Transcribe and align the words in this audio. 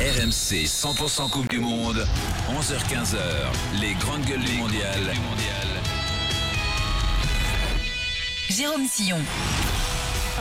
RMC 0.00 0.64
100% 0.64 1.28
Coupe 1.28 1.50
du 1.50 1.58
Monde, 1.58 2.06
11h-15h, 2.48 3.18
les 3.82 3.92
grandes 3.92 4.24
gueules 4.24 4.42
du 4.42 4.54
mondial. 4.54 4.98
Jérôme 8.48 8.86
Sillon. 8.86 9.18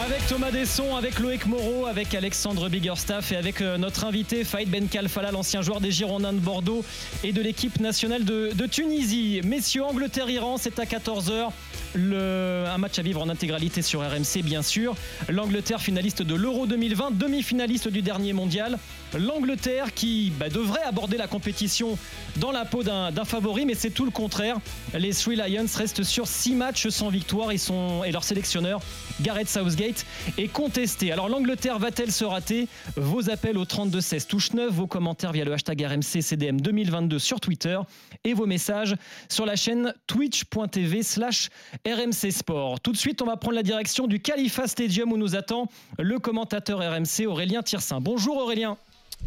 Avec 0.05 0.25
Thomas 0.27 0.51
Desson, 0.51 0.95
avec 0.95 1.19
Loïc 1.19 1.45
Moreau, 1.45 1.87
avec 1.87 2.15
Alexandre 2.15 2.69
Biggerstaff 2.69 3.33
et 3.33 3.35
avec 3.35 3.59
euh, 3.59 3.77
notre 3.77 4.05
invité 4.05 4.45
Faïd 4.45 4.69
Ben 4.69 4.87
Kalfala, 4.87 5.31
l'ancien 5.31 5.61
joueur 5.61 5.81
des 5.81 5.91
Girondins 5.91 6.31
de 6.31 6.39
Bordeaux 6.39 6.85
et 7.25 7.33
de 7.33 7.41
l'équipe 7.41 7.81
nationale 7.81 8.23
de, 8.23 8.51
de 8.53 8.65
Tunisie. 8.65 9.41
Messieurs, 9.43 9.83
Angleterre-Iran, 9.83 10.55
c'est 10.57 10.79
à 10.79 10.85
14h. 10.85 11.49
Le, 11.95 12.63
un 12.67 12.77
match 12.77 12.97
à 12.97 13.01
vivre 13.01 13.21
en 13.21 13.27
intégralité 13.27 13.81
sur 13.81 13.99
RMC, 13.99 14.41
bien 14.41 14.61
sûr. 14.61 14.95
L'Angleterre, 15.27 15.81
finaliste 15.81 16.21
de 16.21 16.35
l'Euro 16.35 16.65
2020, 16.65 17.17
demi-finaliste 17.17 17.89
du 17.89 18.01
dernier 18.01 18.31
mondial. 18.31 18.77
L'Angleterre 19.17 19.93
qui 19.93 20.31
bah, 20.39 20.49
devrait 20.49 20.83
aborder 20.83 21.17
la 21.17 21.27
compétition 21.27 21.97
dans 22.37 22.51
la 22.51 22.65
peau 22.65 22.83
d'un 22.83 23.25
favori, 23.25 23.65
mais 23.65 23.75
c'est 23.75 23.89
tout 23.89 24.05
le 24.05 24.11
contraire. 24.11 24.57
Les 24.93 25.13
Three 25.13 25.35
Lions 25.35 25.65
restent 25.75 26.03
sur 26.03 26.27
6 26.27 26.53
matchs 26.55 26.89
sans 26.89 27.09
victoire. 27.09 27.51
Et 27.51 28.11
leur 28.11 28.23
sélectionneur, 28.23 28.81
Gareth 29.21 29.49
Southgate, 29.49 30.05
est 30.37 30.47
contesté. 30.47 31.11
Alors 31.11 31.29
l'Angleterre 31.29 31.79
va-t-elle 31.79 32.11
se 32.11 32.25
rater? 32.25 32.67
Vos 32.95 33.29
appels 33.29 33.57
au 33.57 33.65
32-16 33.65 34.27
touche 34.27 34.53
9, 34.53 34.71
vos 34.71 34.87
commentaires 34.87 35.31
via 35.31 35.45
le 35.45 35.53
hashtag 35.53 35.81
RMC 35.81 36.21
CDM 36.21 36.59
2022 36.59 37.19
sur 37.19 37.39
Twitter 37.39 37.79
et 38.23 38.33
vos 38.33 38.45
messages 38.45 38.95
sur 39.29 39.45
la 39.45 39.55
chaîne 39.55 39.93
twitch.tv 40.07 41.03
slash 41.03 41.49
RMC 41.85 42.31
Sport. 42.31 42.79
Tout 42.79 42.91
de 42.91 42.97
suite, 42.97 43.21
on 43.21 43.25
va 43.25 43.37
prendre 43.37 43.55
la 43.55 43.63
direction 43.63 44.07
du 44.07 44.19
Khalifa 44.19 44.67
Stadium 44.67 45.11
où 45.11 45.17
nous 45.17 45.35
attend 45.35 45.67
le 45.97 46.19
commentateur 46.19 46.79
RMC 46.79 47.27
Aurélien 47.27 47.63
Tirsin. 47.63 47.99
Bonjour 48.01 48.37
Aurélien. 48.37 48.77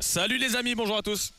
Salut 0.00 0.38
les 0.38 0.56
amis, 0.56 0.74
bonjour 0.74 0.96
à 0.96 1.02
tous. 1.02 1.32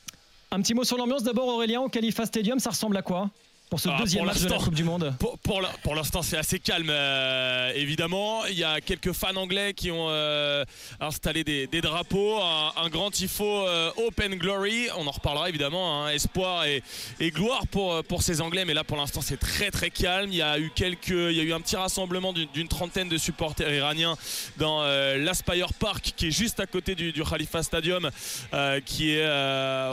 Un 0.52 0.62
petit 0.62 0.74
mot 0.74 0.84
sur 0.84 0.98
l'ambiance 0.98 1.24
d'abord 1.24 1.48
Aurélien 1.48 1.82
au 1.82 1.90
Khalifa 1.90 2.26
Stadium, 2.26 2.60
ça 2.60 2.70
ressemble 2.70 2.98
à 2.98 3.02
quoi? 3.02 3.30
Pour 3.70 3.80
ce 3.80 3.90
Ah, 3.90 3.98
deuxième 4.00 4.26
match 4.26 4.38
de 4.40 4.44
la 4.46 4.50
l'instant. 4.52 4.66
Coupe 4.66 4.76
du 4.76 4.84
Monde 4.84 5.16
Pour, 5.20 5.40
pour 5.40 5.60
la- 5.60 5.70
pour 5.82 5.96
l'instant, 5.96 6.22
c'est 6.22 6.38
assez 6.38 6.60
calme, 6.60 6.90
euh, 6.92 7.72
évidemment. 7.76 8.46
Il 8.46 8.54
y 8.58 8.64
a 8.64 8.80
quelques 8.82 9.14
fans 9.14 9.36
anglais 9.36 9.74
qui 9.74 9.90
ont 9.90 10.10
euh, 10.10 10.64
installé 11.00 11.44
des, 11.44 11.66
des 11.66 11.82
drapeaux, 11.82 12.40
un, 12.40 12.72
un 12.78 12.90
grand 12.90 13.10
tifo 13.10 13.44
euh, 13.68 13.90
Open 14.06 14.36
Glory. 14.36 14.90
On 14.96 15.08
en 15.08 15.12
reparlera 15.12 15.50
évidemment. 15.50 16.06
hein, 16.06 16.10
espoir 16.10 16.66
et, 16.66 16.84
et 17.20 17.32
gloire 17.32 17.66
pour, 17.66 18.04
pour 18.04 18.22
ces 18.22 18.42
Anglais, 18.42 18.64
mais 18.64 18.76
là 18.76 18.84
pour 18.84 18.96
l'instant, 18.98 19.22
c'est 19.22 19.38
très 19.40 19.72
très 19.72 19.90
calme. 19.90 20.30
Il 20.32 20.38
y 20.38 20.42
a 20.44 20.60
eu 20.60 20.72
quelques, 20.76 21.08
il 21.10 21.34
y 21.34 21.40
a 21.40 21.44
eu 21.44 21.54
un 21.54 21.62
petit 21.62 21.76
rassemblement 21.76 22.32
d'une 22.32 22.68
trentaine 22.68 23.10
de 23.10 23.18
supporters 23.18 23.74
iraniens 23.74 24.16
dans 24.58 24.84
l'Aspire 25.18 25.74
Park, 25.74 26.14
qui 26.16 26.28
est 26.28 26.32
juste 26.32 26.60
à 26.60 26.68
côté 26.68 26.94
du, 26.94 27.12
du 27.12 27.24
Khalifa 27.24 27.64
Stadium, 27.64 28.12
qui 28.86 29.16
est 29.16 29.26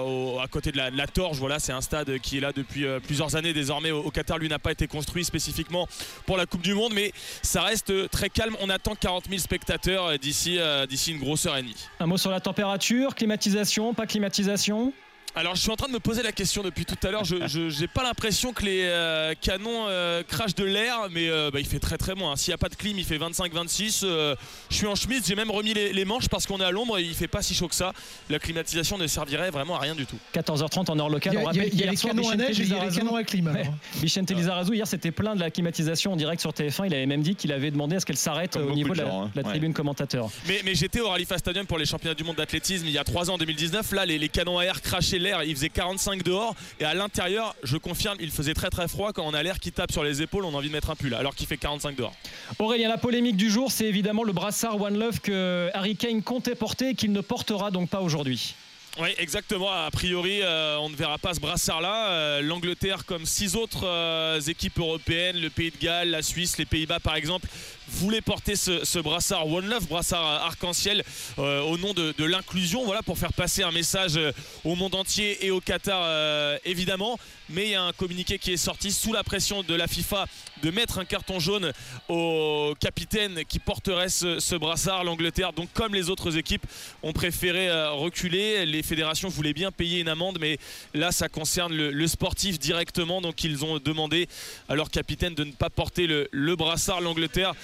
au- 0.05 0.39
à 0.39 0.49
côté 0.51 0.71
de 0.71 0.77
la, 0.77 0.91
de 0.91 0.99
la 0.99 1.07
Torche. 1.07 1.39
Voilà, 1.39 1.59
c'est 1.59 1.73
un 1.73 1.81
stade 1.81 2.19
qui 2.19 2.37
est 2.37 2.41
là 2.41 2.53
depuis 2.53 2.85
plusieurs 3.07 3.37
années 3.37 3.55
désormais 3.55 3.70
au, 3.71 4.01
au 4.01 4.11
Qatar. 4.11 4.39
Lui 4.39 4.49
n'a 4.49 4.59
pas 4.59 4.73
été 4.73 4.87
construit 4.87 5.25
spécifiquement 5.25 5.89
pour 6.27 6.37
la 6.37 6.47
Coupe 6.47 6.63
du 6.63 6.75
Monde, 6.75 6.93
mais 6.95 7.13
ça 7.43 7.63
reste 7.63 8.11
très 8.11 8.29
calme. 8.29 8.57
On 8.61 8.71
attend 8.71 8.95
40 8.95 9.27
000 9.29 9.39
spectateurs 9.39 10.07
euh, 10.07 10.17
euh, 10.17 10.87
d'ici 10.87 11.13
une 11.13 11.19
grosse 11.19 11.47
heure 11.47 11.57
et 11.57 11.63
demie. 11.63 11.77
Un 11.99 12.07
mot 12.07 12.17
sur 12.17 12.31
la 12.31 12.41
température, 12.41 13.15
climatisation, 13.15 13.95
pas 13.95 14.07
climatisation? 14.07 14.93
Alors 15.37 15.55
je 15.55 15.61
suis 15.61 15.71
en 15.71 15.77
train 15.77 15.87
de 15.87 15.93
me 15.93 16.01
poser 16.01 16.23
la 16.23 16.33
question 16.33 16.63
depuis 16.63 16.85
tout 16.85 16.97
à 17.07 17.11
l'heure. 17.11 17.25
Je 17.25 17.81
n'ai 17.81 17.87
pas 17.89 18.03
l'impression 18.03 18.53
que 18.53 18.65
les 18.65 18.83
euh, 18.83 19.33
canons 19.41 19.87
euh, 19.87 20.23
crachent 20.25 20.57
de 20.57 20.65
l'air, 20.65 21.07
mais 21.13 21.29
euh, 21.29 21.51
bah, 21.53 21.61
il 21.61 21.67
fait 21.67 21.79
très 21.79 21.97
très 21.99 22.15
bon. 22.17 22.29
hein. 22.31 22.37
S'il 22.37 22.51
n'y 22.51 22.55
a 22.55 22.59
pas 22.59 22.69
de 22.69 22.75
clim, 22.75 22.99
il 22.99 23.05
fait 23.05 23.17
25-26. 23.19 24.01
euh, 24.05 24.35
je 24.71 24.75
suis 24.77 24.87
en 24.87 24.97
chemise, 24.97 25.23
j'ai 25.27 25.37
même 25.37 25.51
remis 25.51 25.73
les, 25.73 25.93
les 25.93 26.05
manches 26.05 26.29
parce 26.29 26.47
qu'on 26.47 26.59
est 26.59 26.65
à 26.65 26.73
l'ombre 26.73 26.99
et 26.99 27.03
il 27.03 27.15
fait 27.15 27.29
pas 27.29 27.43
si 27.43 27.55
chaud 27.55 27.69
que 27.69 27.75
ça. 27.77 27.93
La 28.29 28.41
climatisation 28.41 28.99
ne 28.99 29.07
servirait 29.07 29.51
vraiment 29.51 29.77
à 29.77 29.79
rien 29.79 29.95
du 29.95 30.05
tout. 30.05 30.17
14h30 30.35 30.91
en 30.91 30.99
heure 30.99 31.09
locale. 31.09 31.35
Il 31.35 31.41
y 31.41 31.45
a, 31.45 31.47
On 31.49 31.53
il 31.53 31.57
y 31.57 31.61
a- 31.61 31.63
rappelle 31.63 31.75
il 31.75 31.81
y 31.81 31.85
a 31.85 31.91
les 31.91 31.97
soir, 31.97 32.13
canons 32.15 32.29
à 32.31 32.35
neige 32.37 32.59
et 32.61 32.65
il 32.65 32.69
y 32.69 32.75
a 32.75 32.85
les 32.87 32.97
canons 32.97 33.15
à 33.15 33.23
clim. 33.23 33.53
Vicente 33.97 34.31
Lizarazu, 34.33 34.75
hier, 34.75 34.87
c'était 34.89 35.13
plein 35.13 35.37
de 35.37 35.41
la 35.41 35.51
climatisation 35.53 36.13
en 36.13 36.17
direct 36.17 36.41
sur 36.41 36.51
TF1. 36.51 36.87
Il 36.87 36.95
avait 36.95 37.07
même 37.07 37.23
dit 37.23 37.37
qu'il 37.37 37.53
avait 37.53 37.71
demandé 37.71 37.95
à 37.97 38.01
ce 38.01 38.07
qu'elle 38.07 38.17
s'arrête 38.17 38.57
au 38.57 38.73
niveau 38.73 38.89
de 38.91 38.95
de 38.95 39.03
la, 39.05 39.09
gens, 39.09 39.23
hein. 39.27 39.31
la 39.37 39.43
Ouais. 39.43 39.49
tribune 39.51 39.73
commentateur. 39.75 40.29
Mais, 40.49 40.61
mais 40.65 40.75
j'étais 40.75 41.01
au 41.01 41.09
Rallyfa 41.09 41.39
Stadium 41.39 41.67
pour 41.67 41.79
les 41.79 41.87
championnats 41.87 42.15
du 42.15 42.25
monde 42.25 42.37
d'athlétisme 42.37 42.85
il 42.87 42.93
y 42.93 42.99
a 42.99 43.05
3 43.05 43.31
ans 43.31 43.35
en 43.35 43.39
2019. 43.39 43.93
Là, 43.93 44.05
les, 44.07 44.19
les 44.19 44.29
canons 44.29 44.59
à 44.59 44.65
air 44.65 44.83
crachaient 44.83 45.20
l'air. 45.21 45.43
Il 45.45 45.55
faisait 45.55 45.69
45 45.69 46.23
dehors. 46.23 46.55
Et 46.79 46.85
à 46.85 46.95
l'intérieur, 46.95 47.55
je 47.63 47.77
confirme, 47.77 48.17
il 48.21 48.31
faisait 48.31 48.55
très 48.55 48.71
très 48.71 48.89
froid. 48.89 49.13
Quand 49.13 49.25
on 49.27 49.35
a 49.35 49.43
l'air 49.43 49.61
qui 49.61 49.73
tape 49.73 49.93
sur 49.93 50.05
les 50.05 50.23
épaules, 50.23 50.45
on 50.45 50.55
a 50.55 50.57
envie 50.57 50.69
de 50.69 50.73
mettre 50.73 50.91
un 50.91 50.97
pull. 50.97 51.15
Alors 51.15 51.35
qu'il 51.35 51.47
fait 51.47 51.57
45 51.57 51.97
dehors. 51.97 52.15
Aurélien, 52.59 52.89
la 52.89 52.99
polémique 52.99 53.37
du 53.37 53.51
jour, 53.51 53.71
c'est 53.71 53.87
évidemment 53.87 54.25
le 54.25 54.33
brassard 54.33 54.81
One 54.81 54.99
Love 54.99 55.21
que 55.21 55.71
Harry 55.75 55.97
Kane 55.97 56.23
comptait 56.23 56.55
porter 56.55 56.91
et 56.91 56.95
qu'il 56.95 57.13
ne 57.13 57.21
portera 57.21 57.71
donc 57.71 57.89
pas 57.89 58.01
aujourd'hui. 58.01 58.55
Oui, 58.99 59.11
exactement. 59.19 59.71
A 59.71 59.91
priori, 59.91 60.41
euh, 60.43 60.77
on 60.79 60.91
ne 60.91 60.97
verra 60.97 61.17
pas 61.17 61.33
ce 61.33 61.41
brassard-là. 61.41 62.11
Euh, 62.11 62.43
L'Angleterre, 62.43 63.05
comme 63.07 63.25
six 63.25 63.55
autres 63.55 63.87
euh, 63.87 64.41
équipes 64.41 64.79
européennes, 64.79 65.37
le 65.41 65.49
Pays 65.49 65.71
de 65.71 65.79
Galles, 65.79 66.11
la 66.11 66.23
Suisse, 66.23 66.59
les 66.59 66.65
Pays-Bas 66.65 66.99
par 66.99 67.15
exemple, 67.15 67.47
voulaient 67.91 68.21
porter 68.21 68.57
ce, 68.57 68.99
brassard 69.01 69.47
One 69.49 69.69
Love, 69.69 69.87
brassard 69.89 70.25
arc-en-ciel, 70.25 71.03
euh, 71.39 71.61
au 71.63 71.79
nom 71.79 71.93
de, 71.93 72.15
de 72.17 72.25
l'inclusion, 72.25 72.85
voilà, 72.85 73.03
pour 73.03 73.19
faire 73.19 73.33
passer 73.33 73.63
un 73.63 73.73
message 73.73 74.17
euh, 74.17 74.33
au 74.65 74.75
monde 74.75 74.95
entier 74.95 75.45
et 75.45 75.51
au 75.51 75.61
Qatar, 75.61 76.01
euh, 76.05 76.59
évidemment. 76.65 77.19
Mais 77.49 77.65
il 77.65 77.71
y 77.71 77.75
a 77.75 77.83
un 77.83 77.93
communiqué 77.93 78.39
qui 78.39 78.53
est 78.53 78.57
sorti 78.57 78.93
sous 78.93 79.13
la 79.13 79.25
pression 79.25 79.65
de 79.65 79.75
la 79.75 79.89
FIFA 79.89 80.27
de 80.63 80.71
mettre 80.71 80.99
un 80.99 81.05
carton 81.05 81.41
jaune 81.41 81.73
au 82.09 82.75
capitaine 82.79 83.45
qui 83.49 83.59
porterait 83.59 84.09
ce, 84.09 84.57
brassard. 84.57 85.03
L'Angleterre, 85.03 85.53
donc 85.53 85.69
comme 85.75 85.93
les 85.93 86.11
autres 86.11 86.37
équipes, 86.37 86.65
ont 87.03 87.13
préféré 87.13 87.69
reculer. 87.89 88.65
Les 88.67 88.85
fédérations 88.85 89.29
voulaient 89.29 89.53
bien 89.53 89.73
payer 89.73 89.99
une 89.99 90.09
amende, 90.09 90.39
mais 90.41 90.59
là, 90.95 91.11
ça 91.11 91.29
concerne 91.29 91.75
le, 91.75 91.91
le 91.91 92.07
sportif 92.07 92.61
directement. 92.61 93.21
Donc, 93.21 93.43
ils 93.43 93.65
ont 93.65 93.79
demandé 93.79 94.29
à 94.69 94.77
leur 94.77 94.91
capitaine 94.91 95.35
de 95.35 95.43
ne 95.43 95.53
pas 95.53 95.71
porter 95.71 96.07
le, 96.07 96.29
le 96.31 96.55
brassard. 96.55 97.01
L'Angleterre, 97.01 97.55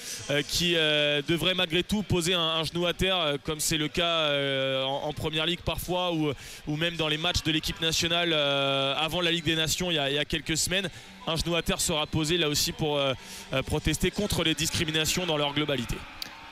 qui 0.48 0.74
euh, 0.76 1.22
devrait 1.26 1.54
malgré 1.54 1.82
tout 1.82 2.02
poser 2.02 2.34
un, 2.34 2.64
genou 2.64 2.86
à 2.86 2.92
terre, 2.92 3.18
euh, 3.18 3.36
comme 3.42 3.60
c'est 3.60 3.78
le 3.78 3.88
cas 3.88 4.04
euh, 4.04 4.84
en, 4.84 5.12
première 5.12 5.46
ligue 5.46 5.60
parfois, 5.60 6.12
ou, 6.12 6.76
même 6.76 6.96
dans 6.96 7.08
les 7.08 7.18
matchs 7.18 7.42
de 7.42 7.52
l'équipe 7.52 7.80
nationale 7.80 8.32
euh, 8.32 8.94
avant 8.96 9.20
la 9.20 9.30
Ligue 9.30 9.44
des 9.44 9.56
Nations 9.56 9.90
il 9.90 9.94
y 9.94 9.98
a, 9.98 10.24
quelques 10.24 10.56
semaines. 10.56 10.88
Un 11.26 11.36
genou 11.36 11.56
à 11.56 11.62
terre 11.62 11.80
sera 11.80 12.06
posé 12.06 12.38
là 12.38 12.48
aussi 12.48 12.72
pour 12.72 12.98
euh, 12.98 13.12
euh, 13.52 13.62
protester 13.62 14.10
contre 14.10 14.44
les 14.44 14.54
discriminations 14.54 15.26
dans 15.26 15.36
leur 15.36 15.52
globalité. 15.54 15.96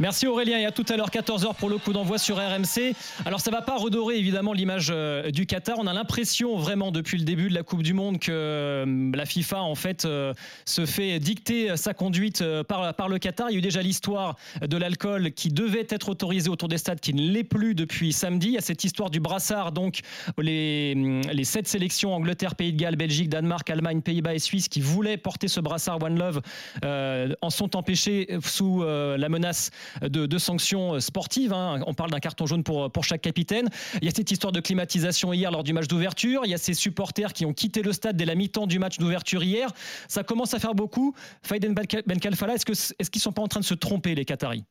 Merci 0.01 0.27
Aurélien 0.27 0.59
et 0.59 0.65
à 0.65 0.73
tout 0.73 0.85
à 0.89 0.97
l'heure 0.97 1.11
14h 1.11 1.55
pour 1.55 1.71
le 1.71 1.79
coup 1.79 1.93
d'envoi 1.93 2.19
sur 2.19 2.37
RMC. 2.37 2.97
Alors 3.27 3.39
ça 3.39 3.53
va 3.53 3.63
pas 3.63 3.77
redorer 3.77 4.19
évidemment 4.19 4.53
l'image 4.53 4.89
euh, 4.91 5.31
du 5.31 5.47
Qatar. 5.47 5.77
On 5.79 5.87
a 5.87 5.93
l'impression 5.93 6.57
vraiment 6.57 6.91
depuis 6.91 7.17
le 7.17 7.23
début 7.25 7.49
de 7.49 7.55
la 7.55 7.63
Coupe 7.63 7.85
du 7.85 7.95
Monde 7.95 8.19
que 8.19 8.33
euh, 8.33 9.13
la 9.15 9.25
FIFA 9.25 9.63
en 9.63 9.77
fait 9.77 10.05
euh, 10.05 10.35
se 10.65 10.85
fait 10.85 11.21
dicter 11.21 11.77
sa 11.77 11.95
conduite 11.95 12.43
par, 12.67 13.09
le 13.09 13.19
Qatar. 13.21 13.51
Il 13.51 13.53
y 13.53 13.57
a 13.57 13.59
eu 13.59 13.63
déjà 13.63 13.83
l'histoire 13.83 14.35
de 14.61 14.77
l'alcool 14.77 15.31
qui 15.31 15.51
devait 15.51 15.87
être 15.89 16.09
autorisé 16.09 16.51
autour 16.51 16.69
des 16.69 16.79
stades 16.79 16.99
qui 16.99 17.15
ne 17.15 17.31
l'est 17.31 17.45
plus 17.45 17.77
depuis 17.77 18.13
samedi. 18.13 18.49
Il 18.49 18.55
y 18.55 18.59
a 18.59 18.63
cette 18.63 18.83
histoire 18.83 19.11
du 19.11 19.21
brassard 19.21 19.71
donc 19.71 20.01
les, 20.39 20.95
les 21.33 21.45
sept 21.45 21.69
sélections 21.69 22.13
Angleterre, 22.13 22.57
Pays 22.57 22.73
de 22.73 22.79
Galles, 22.81 22.97
Belgique, 22.97 23.29
Danemark, 23.29 23.71
Allemagne, 23.71 24.01
Pays-Bas 24.01 24.35
et 24.35 24.41
Suisse 24.41 24.67
qui 24.67 24.81
voulaient 24.81 25.19
porter 25.19 25.47
ce 25.47 25.61
brassard 25.61 26.03
One 26.03 26.19
Love 26.19 26.41
en 26.83 27.51
sont 27.51 27.77
empêchés 27.77 28.27
sous 28.43 28.83
la 28.83 29.29
menace 29.29 29.71
de, 30.03 30.39
sanctions 30.39 31.01
sportives. 31.01 31.53
hein. 31.53 31.81
On 31.87 31.95
parle 31.95 32.11
d'un 32.11 32.21
carton 32.21 32.47
jaune 32.47 32.65
pour, 32.65 33.05
chaque 33.05 33.23
capitaine. 33.23 33.69
Il 34.01 34.05
y 34.05 34.09
a 34.09 34.11
cette 34.11 34.31
histoire 34.31 34.53
de 34.53 34.61
climatisation 34.61 35.33
hier 35.33 35.51
lors 35.51 35.65
du 35.65 35.73
match 35.73 35.89
d'ouverture. 35.89 36.43
Il 36.45 36.51
y 36.51 36.55
a 36.55 36.59
ces 36.59 36.75
supporters 36.75 37.33
qui 37.33 37.45
ont 37.45 37.53
quitté 37.53 37.83
le 37.83 37.93
stade 37.93 38.17
dès 38.17 38.25
la 38.25 38.35
mi-temps 38.35 38.67
du 38.67 38.79
match 38.79 38.99
d'ouverture 38.99 39.43
hier. 39.43 39.71
Ça 40.09 40.23
commence 40.23 40.55
à 40.55 40.59
faire 40.59 40.75
beaucoup. 40.75 41.15
Faïden 41.43 41.75
Ben 41.75 42.21
Kalfala, 42.21 42.55
est-ce 42.55 42.65
qu'ils 42.65 42.75
ne 43.15 43.21
sont 43.21 43.33
pas 43.33 43.43
en 43.43 43.49
train 43.49 43.61
de 43.61 43.65
se 43.65 43.75
tromper, 43.75 44.15
les 44.15 44.25
Qataris? 44.25 44.65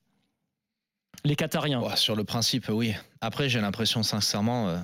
Les 1.25 1.35
Qatariens. 1.35 1.81
Sur 1.95 2.15
le 2.15 2.23
principe, 2.23 2.67
oui. 2.69 2.93
Après, 3.21 3.47
j'ai 3.47 3.61
l'impression, 3.61 4.03
sincèrement, 4.03 4.69
euh, 4.69 4.77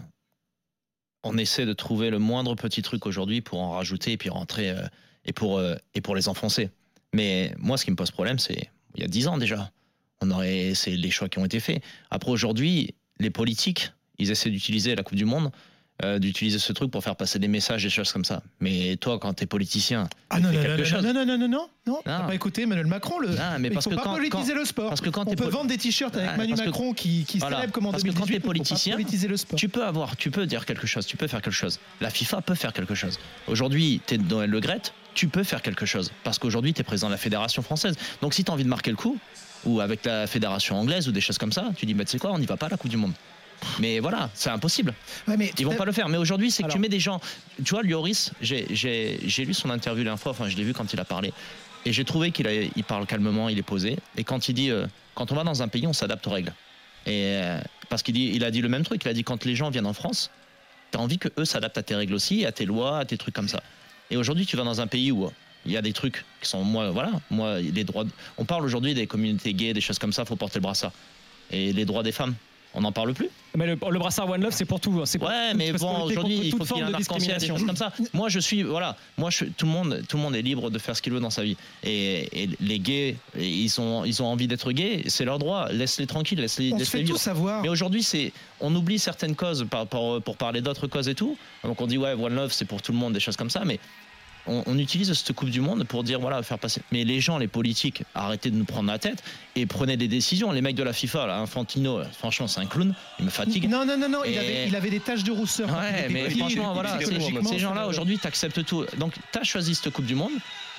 on 1.24 1.38
essaie 1.38 1.66
de 1.66 1.74
trouver 1.74 2.10
le 2.10 2.20
moindre 2.20 2.56
petit 2.56 2.82
truc 2.82 3.06
aujourd'hui 3.06 3.42
pour 3.42 3.60
en 3.60 3.72
rajouter 3.72 4.14
et 4.14 4.18
puis 4.18 4.30
rentrer 4.30 4.70
euh, 4.70 4.84
et, 5.26 5.34
pour, 5.34 5.58
euh, 5.58 5.76
et 5.96 6.02
pour 6.02 6.16
les 6.16 6.30
enfoncer. 6.30 6.70
Mais 7.14 7.54
moi, 7.58 7.78
ce 7.78 7.84
qui 7.84 7.92
me 7.92 7.96
pose 7.96 8.12
problème, 8.12 8.40
c'est 8.40 8.70
il 8.96 9.02
y 9.02 9.04
a 9.04 9.08
dix 9.08 9.28
ans 9.28 9.38
déjà. 9.38 9.72
On 10.22 10.32
aurait, 10.32 10.74
c'est 10.76 10.92
les 10.92 11.10
choix 11.10 11.30
qui 11.30 11.40
ont 11.40 11.46
été 11.46 11.60
faits. 11.60 11.82
Après, 12.12 12.32
aujourd'hui, 12.32 12.96
les 13.20 13.30
politiques, 13.30 13.92
ils 14.18 14.32
essaient 14.32 14.50
d'utiliser 14.50 14.96
la 14.96 15.04
Coupe 15.04 15.18
du 15.18 15.26
Monde, 15.26 15.52
euh, 16.04 16.18
d'utiliser 16.20 16.60
ce 16.60 16.72
truc 16.72 16.92
pour 16.92 17.04
faire 17.04 17.16
passer 17.16 17.40
des 17.40 17.48
messages, 17.50 17.84
des 17.84 17.90
choses 17.90 18.12
comme 18.14 18.24
ça. 18.24 18.42
Mais 18.62 18.96
toi, 18.98 19.20
quand 19.20 19.34
t'es 19.34 19.46
politicien, 19.46 20.08
Ah 20.30 20.40
non, 20.40 20.52
non, 20.52 20.62
non, 20.78 20.84
chose. 20.86 21.04
non, 21.04 21.14
non, 21.14 21.26
non, 21.26 21.38
non, 21.38 21.48
non, 21.50 21.70
non, 21.88 22.00
t'as 22.06 22.20
Non. 22.20 22.28
pas 22.28 22.36
écouté 22.36 22.62
Emmanuel 22.62 22.86
Macron. 22.88 23.20
Le... 23.20 23.30
Non, 23.30 23.36
mais 23.60 23.70
parce 23.70 23.84
faut 23.84 23.90
que 23.90 23.96
pas 23.96 24.04
quand- 24.04 24.14
politiser 24.16 24.54
quand- 24.54 24.60
le 24.60 24.66
sport. 24.66 24.90
parce 24.90 25.02
que 25.02 25.10
quand 25.10 25.24
On 25.24 25.26
t'es 25.32 25.36
peut 25.36 25.50
vendre 25.50 25.68
des 25.68 25.78
t-shirts 25.78 26.16
avec 26.16 26.30
Ah, 26.34 26.38
Manu 26.38 26.54
que- 26.54 26.64
Macron 26.66 26.94
qui, 26.94 27.26
qui 27.26 27.40
Voilà. 27.40 27.58
célèbre 27.58 27.74
comme 27.74 27.86
en 27.88 27.92
Parce 27.92 28.04
que 28.04 28.10
quand 28.10 28.14
2018. 28.26 28.34
t'es 28.36 28.40
politicien, 28.40 28.98
le 28.98 29.38
sport. 29.38 29.60
Tu 29.60 29.68
peux 29.70 29.84
avoir, 29.86 30.16
tu 30.16 30.32
peux 30.32 30.46
dire 30.46 30.66
quelque 30.66 30.88
chose, 30.88 31.06
tu 31.06 31.18
peux 31.18 31.28
faire 31.28 31.42
quelque 31.42 31.54
chose. 31.54 31.80
La 32.00 32.10
FIFA 32.10 32.42
peut 32.42 32.56
faire 32.56 32.72
quelque 32.74 32.96
chose. 32.96 33.20
Aujourd'hui, 33.48 34.02
tu 34.08 34.14
es 34.14 34.18
dans 34.18 34.46
le 34.46 34.60
Gret, 34.62 34.82
tu 35.16 35.28
peux 35.28 35.44
faire 35.44 35.62
quelque 35.62 35.86
chose. 35.86 36.12
Parce 36.24 36.40
qu'aujourd'hui, 36.40 36.74
tu 36.74 36.80
es 36.82 36.84
président 36.84 37.08
de 37.08 37.14
la 37.14 37.18
fédération 37.18 37.62
française. 37.62 37.96
Donc 38.22 38.34
si 38.34 38.44
tu 38.46 38.52
as 38.52 38.54
envie 38.54 38.64
de 38.64 38.70
marquer 38.70 38.92
le 38.92 38.96
coup, 38.96 39.18
ou 39.66 39.82
avec 39.82 40.06
la 40.06 40.26
fédération 40.28 40.78
anglaise 40.80 41.10
ou 41.10 41.12
des 41.12 41.20
choses 41.20 41.38
comme 41.38 41.52
ça, 41.52 41.72
tu 41.76 41.86
dis, 41.86 41.94
bah, 41.94 42.06
tu 42.06 42.12
sais 42.12 42.18
quoi, 42.20 42.32
on 42.32 42.40
n'y 42.40 42.46
va 42.46 42.56
pas 42.56 42.68
à 42.68 42.70
la 42.70 42.78
Coupe 42.78 42.90
du 42.90 42.96
Monde. 42.96 43.12
Mais 43.80 44.00
voilà, 44.00 44.30
c'est 44.34 44.50
impossible. 44.50 44.94
Ouais, 45.28 45.38
mais 45.38 45.52
Ils 45.58 45.66
vont 45.66 45.76
pas 45.76 45.86
le 45.86 45.92
faire. 45.92 46.10
Mais 46.10 46.18
aujourd'hui, 46.18 46.52
c'est 46.52 46.64
que 46.64 46.72
tu 46.72 46.80
mets 46.80 46.90
des 46.90 47.00
gens. 47.00 47.20
Tu 47.64 47.72
vois, 47.74 47.84
Lloris, 47.84 48.32
j'ai- 48.42 48.66
lu 49.46 49.54
son 49.54 49.70
interview 49.70 50.04
la 50.04 50.18
fois, 50.18 50.32
enfin, 50.32 50.48
je 50.50 50.56
l'ai 50.58 50.64
vu 50.64 50.74
quand 50.74 50.92
il 50.94 51.00
a 51.00 51.06
parlé. 51.06 51.34
Et 51.86 51.94
j'ai 51.94 52.04
trouvé 52.04 52.32
qu'il 52.32 52.48
il 52.76 52.84
parle 52.84 53.06
calmement, 53.06 53.48
il 53.50 53.58
est 53.58 53.64
posé. 53.64 53.98
Et 54.18 54.24
quand 54.24 54.50
il 54.50 54.54
dit, 54.54 54.70
euh, 54.70 54.86
quand 55.16 55.32
on 55.32 55.36
va 55.36 55.44
dans 55.44 55.62
un 55.62 55.68
pays, 55.70 55.88
on 55.88 55.94
s'adapte 55.94 56.28
aux 56.28 56.32
règles. 56.32 56.54
Et 57.06 57.40
euh, 57.42 57.60
parce 57.90 58.04
qu'il 58.04 58.18
il 58.18 58.44
a 58.44 58.52
dit 58.52 58.62
le 58.62 58.68
même 58.70 58.84
truc. 58.84 59.02
Il 59.06 59.08
a 59.08 59.14
dit 59.14 59.24
quand 59.24 59.46
les 59.46 59.56
gens 59.56 59.70
viennent 59.70 59.86
en 59.86 59.94
France, 59.94 60.30
t'as 60.92 61.00
envie 61.00 61.18
que 61.18 61.30
eux 61.38 61.46
s'adaptent 61.46 61.78
à 61.78 61.84
tes 61.84 61.96
règles 61.96 62.14
aussi, 62.14 62.46
à 62.46 62.52
tes 62.52 62.66
lois, 62.66 63.00
à 63.00 63.06
tes 63.06 63.18
trucs 63.18 63.34
comme 63.34 63.48
ça. 63.48 63.64
Et 64.12 64.18
aujourd'hui, 64.18 64.46
tu 64.46 64.58
vas 64.58 64.64
dans 64.64 64.82
un 64.82 64.88
pays 64.88 65.12
où 65.12 65.32
il 65.66 65.72
y 65.72 65.78
a 65.78 65.82
des 65.82 65.94
trucs 65.94 66.26
qui 66.42 66.50
sont, 66.50 66.64
moi, 66.64 66.90
voilà, 66.92 67.12
moi, 67.30 67.60
les 67.60 67.84
droits. 67.86 68.04
On 68.38 68.44
parle 68.46 68.66
aujourd'hui 68.66 68.94
des 68.94 69.08
communautés 69.08 69.54
gays, 69.54 69.74
des 69.74 69.82
choses 69.82 70.00
comme 70.00 70.14
ça. 70.14 70.26
Faut 70.26 70.36
porter 70.36 70.60
le 70.60 70.64
brassard. 70.64 70.92
Et 71.52 71.72
les 71.74 71.86
droits 71.86 72.04
des 72.04 72.12
femmes, 72.12 72.36
on 72.76 72.82
n'en 72.82 72.92
parle 72.92 73.14
plus. 73.14 73.30
Mais 73.56 73.66
le, 73.66 73.74
le 73.90 73.98
brassard 74.00 74.30
One 74.30 74.42
Love, 74.42 74.54
c'est 74.54 74.66
pour 74.66 74.80
tout. 74.80 74.92
hein. 75.02 75.06
C'est 75.06 75.18
pour- 75.18 75.28
Ouais, 75.28 75.54
mais 75.56 75.72
bon, 75.74 76.04
aujourd'hui, 76.04 76.40
il 76.44 76.52
faut 76.52 76.64
qu'il 76.66 76.78
y 76.78 76.80
ait 76.82 76.84
un 76.84 76.90
de 76.92 76.94
arc-en-ciel, 76.96 77.38
des 77.40 77.48
discrimination. 77.48 77.58
choses 77.58 77.66
comme 77.66 77.76
ça. 77.76 77.92
Moi, 78.14 78.30
je 78.30 78.40
suis, 78.40 78.62
voilà, 78.62 78.96
moi, 79.18 79.32
je, 79.32 79.46
tout 79.46 79.66
le 79.66 79.72
monde, 79.72 80.04
tout 80.08 80.18
le 80.18 80.24
monde 80.24 80.36
est 80.36 80.44
libre 80.44 80.70
de 80.70 80.78
faire 80.78 80.96
ce 80.96 81.02
qu'il 81.02 81.12
veut 81.14 81.20
dans 81.20 81.32
sa 81.32 81.42
vie. 81.44 81.58
Et, 81.84 82.44
et 82.44 82.50
les 82.60 82.78
gays, 82.80 83.16
ils 83.36 83.82
ont, 83.82 84.06
ils 84.06 84.22
ont 84.22 84.28
envie 84.28 84.48
d'être 84.48 84.72
gays, 84.72 85.04
c'est 85.08 85.26
leur 85.26 85.40
droit. 85.40 85.68
Laisse-les 85.72 86.06
tranquilles, 86.06 86.40
laisse-les, 86.40 86.68
on 86.74 86.76
se 86.76 86.80
laisse-les 86.82 87.00
fait 87.00 87.04
vivre. 87.06 87.18
tous 87.18 87.24
savoir. 87.24 87.64
Mais 87.64 87.70
aujourd'hui, 87.70 88.04
c'est, 88.04 88.32
on 88.60 88.74
oublie 88.76 89.00
certaines 89.00 89.36
causes 89.36 89.66
par, 89.70 89.88
par- 89.88 90.22
pour 90.22 90.38
parler 90.38 90.62
d'autres 90.62 90.86
causes 90.86 91.10
et 91.10 91.16
tout. 91.16 91.36
Donc 91.64 91.82
on 91.82 91.88
dit 91.88 91.98
ouais, 91.98 92.14
One 92.14 92.36
Love, 92.36 92.52
c'est 92.52 92.66
pour 92.66 92.84
tout 92.84 92.92
le 92.92 93.00
monde, 93.00 93.14
des 93.14 93.20
choses 93.20 93.36
comme 93.38 93.50
ça. 93.50 93.64
Mais 93.66 93.80
on, 94.50 94.64
on 94.66 94.78
utilise 94.78 95.14
cette 95.14 95.34
Coupe 95.34 95.50
du 95.50 95.62
Monde 95.62 95.86
pour 95.86 96.04
dire 96.04 96.20
voilà, 96.20 96.42
faire 96.44 96.60
passer. 96.60 96.82
Mais 96.92 97.04
les 97.04 97.20
gens, 97.20 97.38
les 97.38 97.48
politiques, 97.48 98.04
arrêtez 98.16 98.50
de 98.50 98.56
nous 98.56 98.66
prendre 98.66 98.88
la 98.88 99.00
tête 99.00 99.24
et 99.56 99.66
prenez 99.66 99.98
des 99.98 100.08
décisions. 100.08 100.52
Les 100.52 100.62
mecs 100.62 100.76
de 100.76 100.84
la 100.84 100.94
FIFA, 100.94 101.28
là, 101.28 101.38
Infantino, 101.40 102.02
franchement, 102.18 102.48
c'est 102.48 102.60
un 102.60 102.66
clown. 102.66 102.94
Il 103.20 103.26
me 103.26 103.30
fatigue. 103.30 103.70
Non, 103.70 103.86
non, 103.86 103.98
non, 103.98 104.10
non, 104.10 104.24
il, 104.26 104.38
avait, 104.38 104.68
il 104.68 104.76
avait 104.76 104.90
des 104.90 105.00
taches 105.00 105.24
de 105.24 105.32
rousseur. 105.32 105.70
Ouais, 105.70 106.08
mais 106.10 106.30
franchement, 106.30 106.74
voilà, 106.74 107.00
ces, 107.00 107.60
gens-là, 107.60 107.88
aujourd'hui, 107.88 108.18
tu 108.18 108.28
acceptes 108.28 108.66
tout. 108.66 108.86
Donc, 108.98 109.14
tu 109.32 109.40
as 109.40 109.44
choisi 109.44 109.76
cette 109.76 109.94
Coupe 109.94 110.06
du 110.06 110.16
Monde, 110.16 110.32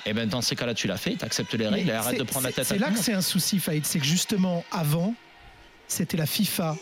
et 0.05 0.13
ben 0.13 0.27
dans 0.27 0.41
ces 0.41 0.55
cas-là, 0.55 0.73
tu 0.73 0.87
l'as 0.87 0.97
fait, 0.97 1.15
tu 1.15 1.25
acceptes 1.25 1.53
les 1.53 1.67
règles 1.67 1.89
et 1.89 1.93
arrête 1.93 2.17
de 2.17 2.23
prendre 2.23 2.45
la 2.45 2.51
tête 2.51 2.59
à 2.59 2.63
C'est 2.65 2.79
là 2.79 2.91
que 2.91 2.99
c'est 2.99 3.13
un 3.13 3.21
souci, 3.21 3.59
Faïd. 3.59 3.85
C'est 3.85 3.99
que 3.99 4.05
justement, 4.05 4.63
avant, 4.71 5.13
c'était 5.87 6.17
la 6.17 6.25
FIFA 6.25 6.75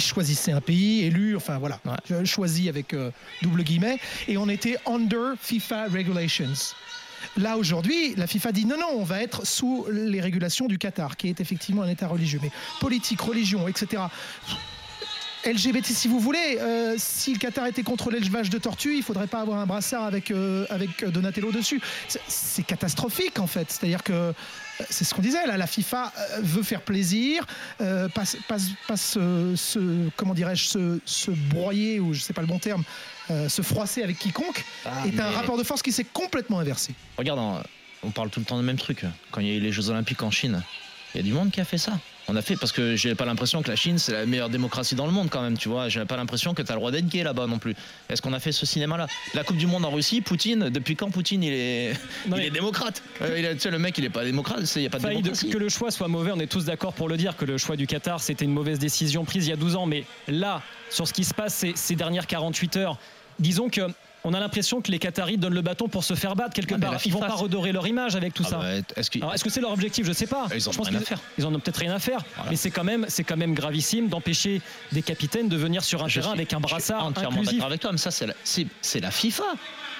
qui 0.00 0.08
choisissait 0.08 0.52
un 0.52 0.60
pays 0.60 1.04
élu, 1.04 1.36
enfin 1.36 1.58
voilà, 1.58 1.78
Ouais. 1.84 1.92
je- 2.08 2.24
choisi 2.24 2.68
avec 2.68 2.94
euh, 2.94 3.10
double 3.42 3.62
guillemets, 3.62 3.98
et 4.28 4.36
on 4.36 4.48
était 4.48 4.76
under 4.86 5.34
FIFA 5.40 5.86
regulations. 5.88 6.74
Là 7.36 7.58
aujourd'hui, 7.58 8.14
la 8.16 8.26
FIFA 8.26 8.52
dit 8.52 8.64
non, 8.64 8.76
non, 8.78 8.88
on 8.96 9.04
va 9.04 9.22
être 9.22 9.46
sous 9.46 9.86
les 9.92 10.20
régulations 10.22 10.66
du 10.66 10.78
Qatar, 10.78 11.16
qui 11.18 11.28
est 11.28 11.40
effectivement 11.40 11.82
un 11.82 11.88
État 11.88 12.08
religieux, 12.08 12.40
mais 12.42 12.50
politique, 12.80 13.20
religion, 13.20 13.68
etc. 13.68 14.02
LGBT 15.46 15.86
si 15.86 16.06
vous 16.08 16.20
voulez, 16.20 16.58
euh, 16.60 16.94
si 16.98 17.32
le 17.32 17.38
Qatar 17.38 17.66
était 17.66 17.82
contre 17.82 18.10
l'élevage 18.10 18.50
de 18.50 18.58
tortues, 18.58 18.96
il 18.96 19.02
faudrait 19.02 19.26
pas 19.26 19.40
avoir 19.40 19.58
un 19.60 19.66
brassard 19.66 20.04
avec, 20.04 20.30
euh, 20.30 20.66
avec 20.70 21.04
Donatello 21.04 21.50
dessus. 21.52 21.80
C'est- 22.08 22.62
catastrophique 22.66 23.38
en 23.38 23.46
fait. 23.46 23.70
C'est-à-dire 23.70 24.02
que 24.02 24.12
euh, 24.12 24.32
c'est 24.90 25.04
ce 25.04 25.14
qu'on 25.14 25.22
disait 25.22 25.46
là, 25.46 25.56
la 25.56 25.66
FIFA 25.66 26.12
euh, 26.18 26.40
veut 26.42 26.62
faire 26.62 26.82
plaisir, 26.82 27.46
euh, 27.80 28.08
comment 30.16 30.34
dirais-je, 30.34 30.64
se, 30.64 30.98
se 31.04 31.30
broyer 31.30 32.00
ou 32.00 32.12
je 32.14 32.20
sais 32.20 32.32
pas 32.32 32.40
le 32.42 32.46
bon 32.46 32.58
terme, 32.58 32.82
euh, 33.30 33.48
se 33.48 33.62
froisser 33.62 34.02
avec 34.02 34.18
quiconque. 34.18 34.64
Ah, 34.84 35.06
est 35.06 35.18
un 35.20 35.30
rapport 35.30 35.56
de 35.58 35.62
force 35.64 35.82
qui 35.82 35.92
s'est 35.92 36.06
complètement 36.12 36.58
inversé. 36.60 36.94
Regarde, 37.16 37.38
on- 37.38 37.62
on 38.02 38.10
parle 38.10 38.30
tout 38.30 38.40
le 38.40 38.46
temps 38.46 38.58
du 38.58 38.64
même 38.64 38.78
truc. 38.78 39.04
Quand 39.30 39.40
il 39.40 39.46
y 39.46 39.50
a 39.50 39.54
eu 39.54 39.60
les 39.60 39.72
Jeux 39.72 39.90
Olympiques 39.90 40.22
en 40.22 40.30
Chine, 40.30 40.62
il 41.14 41.18
y 41.18 41.20
a 41.20 41.22
du 41.24 41.32
monde 41.32 41.50
qui 41.50 41.60
a 41.60 41.64
fait 41.64 41.78
ça. 41.78 41.98
On 42.32 42.36
a 42.36 42.42
fait 42.42 42.54
parce 42.54 42.70
que 42.70 42.94
j'ai 42.94 43.16
pas 43.16 43.24
l'impression 43.24 43.60
que 43.60 43.68
la 43.68 43.74
Chine 43.74 43.98
c'est 43.98 44.12
la 44.12 44.24
meilleure 44.24 44.50
démocratie 44.50 44.94
dans 44.94 45.06
le 45.06 45.10
monde 45.10 45.28
quand 45.30 45.42
même, 45.42 45.58
tu 45.58 45.68
vois. 45.68 45.88
J'ai 45.88 46.04
pas 46.04 46.16
l'impression 46.16 46.54
que 46.54 46.62
tu 46.62 46.70
as 46.70 46.74
le 46.74 46.78
droit 46.78 46.92
d'être 46.92 47.08
gay 47.08 47.24
là-bas 47.24 47.48
non 47.48 47.58
plus. 47.58 47.74
Est-ce 48.08 48.22
qu'on 48.22 48.32
a 48.32 48.38
fait 48.38 48.52
ce 48.52 48.64
cinéma-là? 48.66 49.08
La 49.34 49.42
Coupe 49.42 49.56
du 49.56 49.66
Monde 49.66 49.84
en 49.84 49.90
Russie, 49.90 50.20
Poutine, 50.20 50.68
depuis 50.70 50.94
quand 50.94 51.10
Poutine 51.10 51.42
il 51.42 51.52
est, 51.52 51.92
Non, 52.28 52.36
il 52.36 52.44
est 52.44 52.50
démocrate? 52.50 53.02
Euh, 53.20 53.36
il 53.36 53.44
a- 53.46 53.54
Tu 53.54 53.60
sais, 53.60 53.70
le 53.72 53.78
mec 53.80 53.98
il 53.98 54.04
est 54.04 54.10
pas 54.10 54.24
démocrate, 54.24 54.64
c'est- 54.66 54.78
il 54.80 54.84
y 54.84 54.86
a 54.86 54.90
pas 54.90 54.98
de 55.00 55.08
démocratie. 55.08 55.50
que 55.50 55.58
le 55.58 55.68
choix 55.68 55.90
soit 55.90 56.06
mauvais, 56.06 56.30
on 56.32 56.38
est 56.38 56.46
tous 56.46 56.64
d'accord 56.66 56.92
pour 56.92 57.08
le 57.08 57.16
dire 57.16 57.36
que 57.36 57.44
le 57.44 57.58
choix 57.58 57.74
du 57.76 57.88
Qatar 57.88 58.20
c'était 58.20 58.44
une 58.44 58.52
mauvaise 58.52 58.78
décision 58.78 59.24
prise 59.24 59.46
il 59.46 59.50
y 59.50 59.52
a 59.52 59.56
12 59.56 59.74
ans. 59.74 59.86
Mais 59.86 60.04
là, 60.28 60.62
sur 60.88 61.08
ce 61.08 61.12
qui 61.12 61.24
se 61.24 61.34
passe 61.34 61.54
ces, 61.54 61.72
ces 61.74 61.96
dernières 61.96 62.28
48 62.28 62.76
heures, 62.76 62.98
disons 63.40 63.68
que 63.70 63.80
on 64.24 64.34
a 64.34 64.40
l'impression 64.40 64.80
que 64.80 64.90
les 64.90 64.98
Qataris 64.98 65.38
donnent 65.38 65.54
le 65.54 65.62
bâton 65.62 65.88
pour 65.88 66.04
se 66.04 66.14
faire 66.14 66.36
battre 66.36 66.54
quelque 66.54 66.74
Ah, 66.74 66.78
part. 66.78 67.00
Ils 67.04 67.12
vont 67.12 67.20
pas 67.20 67.34
redorer 67.34 67.72
leur 67.72 67.86
image 67.86 68.16
avec 68.16 68.34
tout 68.34 68.42
Ah 68.46 68.50
ça. 68.50 68.58
bah, 68.58 69.32
est-ce 69.34 69.44
que 69.44 69.50
c'est 69.50 69.60
leur 69.60 69.72
objectif? 69.72 70.06
Je 70.06 70.12
sais 70.12 70.26
pas. 70.26 70.46
Ils 70.54 70.68
en 70.68 70.72
Je 70.72 70.76
pense 70.78 70.88
rien 70.88 70.96
à 70.96 70.98
qu'ils- 71.00 71.06
faire. 71.08 71.18
Ils 71.38 71.46
en 71.46 71.54
ont 71.54 71.58
peut-être 71.60 71.78
rien 71.78 71.94
à 71.94 71.98
faire. 71.98 72.20
Mais 72.50 72.56
c'est 72.56 72.70
quand 72.70 72.84
même, 72.84 73.06
c'est 73.08 73.24
quand 73.24 73.36
même 73.36 73.54
gravissime 73.54 74.08
d'empêcher 74.08 74.60
des 74.92 75.02
capitaines 75.02 75.48
de 75.48 75.56
venir 75.56 75.82
sur 75.84 76.02
un 76.04 76.08
Je 76.08 76.14
terrain 76.20 76.32
suis- 76.32 76.38
avec 76.40 76.52
un 76.52 76.60
brassard 76.60 77.04
entièrement 77.06 77.30
inclusif. 77.38 77.52
d'accord 77.54 77.66
avec 77.68 77.80
toi, 77.80 77.92
mais 77.92 77.98
ça, 77.98 78.10
c'est 78.10 78.26
la, 78.26 78.34
c'est- 78.44 78.66
c'est 78.82 79.00
la 79.00 79.10
FIFA. 79.10 79.44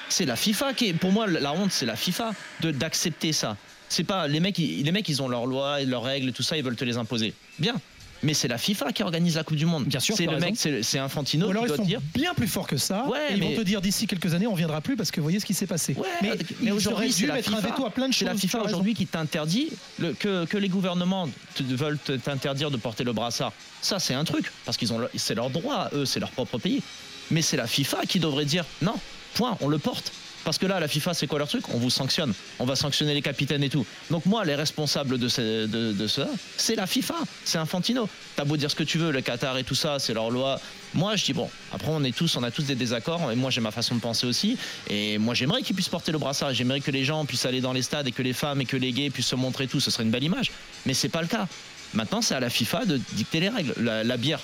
C'est 0.08 0.26
la 0.26 0.36
FIFA 0.36 0.74
qui 0.74 0.86
est, 0.88 0.92
pour 0.92 1.12
moi, 1.12 1.26
la 1.26 1.52
honte, 1.52 1.70
c'est 1.70 1.86
la 1.86 1.96
FIFA 1.96 2.32
de- 2.60 2.72
d'accepter 2.72 3.32
ça. 3.32 3.56
C'est 3.88 4.04
pas 4.04 4.28
les 4.28 4.38
mecs, 4.40 4.58
les 4.58 4.92
mecs, 4.92 5.08
ils 5.08 5.20
ont 5.22 5.28
leurs 5.28 5.46
lois, 5.46 5.80
et 5.80 5.86
leurs 5.86 6.02
règles 6.04 6.28
et 6.28 6.32
tout 6.32 6.42
ça, 6.42 6.56
ils 6.56 6.62
veulent 6.62 6.76
te 6.76 6.84
les 6.84 6.96
imposer. 6.96 7.32
Bien. 7.58 7.74
Mais 8.22 8.34
c'est 8.34 8.48
la 8.48 8.58
FIFA 8.58 8.92
qui 8.92 9.02
organise 9.02 9.36
la 9.36 9.44
Coupe 9.44 9.56
du 9.56 9.64
Monde. 9.66 9.84
Bien 9.86 9.98
sûr, 10.00 10.14
c'est 10.14 10.26
le 10.26 10.32
raison. 10.32 10.46
mec, 10.46 10.84
c'est 10.84 10.98
Infantino 10.98 11.46
Ou 11.46 11.50
alors 11.50 11.62
qui 11.62 11.66
ils 11.66 11.68
doit 11.68 11.76
sont 11.78 11.82
te 11.84 11.88
dire. 11.88 12.00
bien 12.14 12.34
plus 12.34 12.46
forts 12.48 12.66
que 12.66 12.76
ça. 12.76 13.06
Ouais, 13.08 13.32
et 13.32 13.34
ils 13.36 13.42
vont 13.42 13.54
te 13.56 13.62
dire 13.62 13.80
d'ici 13.80 14.06
quelques 14.06 14.34
années 14.34 14.46
on 14.46 14.54
viendra 14.54 14.80
plus 14.82 14.94
parce 14.96 15.10
que 15.10 15.20
vous 15.20 15.24
voyez 15.24 15.40
ce 15.40 15.46
qui 15.46 15.54
s'est 15.54 15.66
passé. 15.66 15.94
Ouais, 15.94 16.06
mais 16.20 16.30
mais 16.60 16.66
ils 16.68 16.72
aujourd'hui, 16.72 17.10
c'est 17.12 17.26
la 17.26 17.34
mettre 17.34 17.52
un 17.54 17.56
FIFA. 17.56 17.68
veto 17.70 17.86
à 17.86 17.90
plein 17.90 18.08
de 18.08 18.12
C'est 18.14 18.20
choses. 18.26 18.28
la 18.28 18.34
FIFA 18.40 18.62
aujourd'hui 18.64 18.94
qui 18.94 19.06
t'interdit 19.06 19.70
le- 19.98 20.12
que, 20.12 20.44
que 20.44 20.58
les 20.58 20.68
gouvernements 20.68 21.28
te- 21.54 21.62
veulent 21.62 21.98
te- 21.98 22.12
t'interdire 22.12 22.70
de 22.70 22.76
porter 22.76 23.04
le 23.04 23.12
brassard. 23.12 23.52
Ça, 23.80 23.98
c'est 23.98 24.14
un 24.14 24.24
truc 24.24 24.52
parce 24.66 24.76
qu'ils 24.76 24.92
ont, 24.92 25.00
c'est 25.16 25.34
leur 25.34 25.48
droit, 25.50 25.88
eux, 25.94 26.04
c'est 26.04 26.20
leur 26.20 26.30
propre 26.30 26.58
pays. 26.58 26.82
Mais 27.30 27.42
c'est 27.42 27.56
la 27.56 27.66
FIFA 27.66 28.02
qui 28.06 28.18
devrait 28.20 28.44
dire 28.44 28.64
non, 28.82 28.94
point, 29.34 29.56
on 29.60 29.68
le 29.68 29.78
porte. 29.78 30.12
Parce 30.44 30.56
que 30.58 30.66
là, 30.66 30.80
la 30.80 30.88
FIFA, 30.88 31.12
c'est 31.14 31.26
quoi 31.26 31.38
leur 31.38 31.48
truc? 31.48 31.68
On 31.74 31.78
vous 31.78 31.90
sanctionne. 31.90 32.32
On 32.58 32.64
va 32.64 32.74
sanctionner 32.74 33.12
les 33.14 33.22
capitaines 33.22 33.62
et 33.62 33.68
tout. 33.68 33.84
Donc 34.10 34.24
moi, 34.26 34.44
les 34.44 34.54
responsables 34.54 35.18
de, 35.18 35.28
ce- 35.28 36.06
ça, 36.08 36.26
c'est 36.56 36.74
la 36.76 36.86
FIFA, 36.86 37.14
c'est 37.44 37.58
Infantino. 37.58 38.08
T'as 38.36 38.44
beau 38.44 38.56
dire 38.56 38.70
ce 38.70 38.74
que 38.76 38.82
tu 38.82 38.98
veux, 38.98 39.10
le 39.12 39.20
Qatar 39.20 39.58
et 39.58 39.64
tout 39.64 39.74
ça, 39.74 39.98
c'est 39.98 40.14
leur 40.14 40.30
loi. 40.30 40.58
Moi, 40.94 41.14
je 41.16 41.24
dis 41.26 41.32
bon. 41.34 41.48
Après, 41.72 41.88
on 41.90 42.02
est 42.04 42.16
tous, 42.16 42.36
on 42.36 42.42
a 42.42 42.50
tous 42.50 42.64
des 42.64 42.74
désaccords. 42.74 43.30
Et 43.30 43.36
moi, 43.36 43.50
j'ai 43.50 43.60
ma 43.60 43.70
façon 43.70 43.94
de 43.94 44.00
penser 44.00 44.26
aussi. 44.26 44.56
Et 44.88 45.18
moi, 45.18 45.34
j'aimerais 45.34 45.62
qu'ils 45.62 45.76
puissent 45.76 45.88
porter 45.88 46.10
le 46.10 46.18
brassard. 46.18 46.52
J'aimerais 46.54 46.80
que 46.80 46.90
les 46.90 47.04
gens 47.04 47.24
puissent 47.26 47.46
aller 47.46 47.60
dans 47.60 47.72
les 47.72 47.82
stades 47.82 48.08
et 48.08 48.12
que 48.12 48.22
les 48.22 48.32
femmes 48.32 48.60
et 48.60 48.64
que 48.66 48.76
les 48.76 48.92
gays 48.92 49.10
puissent 49.10 49.26
se 49.28 49.36
montrer 49.36 49.66
tout. 49.68 49.78
Ce 49.80 49.90
serait 49.90 50.04
une 50.04 50.10
belle 50.10 50.24
image. 50.24 50.50
Mais 50.86 50.94
c'est 50.94 51.08
pas 51.10 51.22
le 51.22 51.28
cas. 51.28 51.46
Maintenant, 51.92 52.22
c'est 52.22 52.34
à 52.34 52.40
la 52.40 52.50
FIFA 52.50 52.86
de 52.86 53.00
dicter 53.12 53.40
les 53.40 53.48
règles. 53.50 53.74
La 53.78 54.16
bière. 54.16 54.40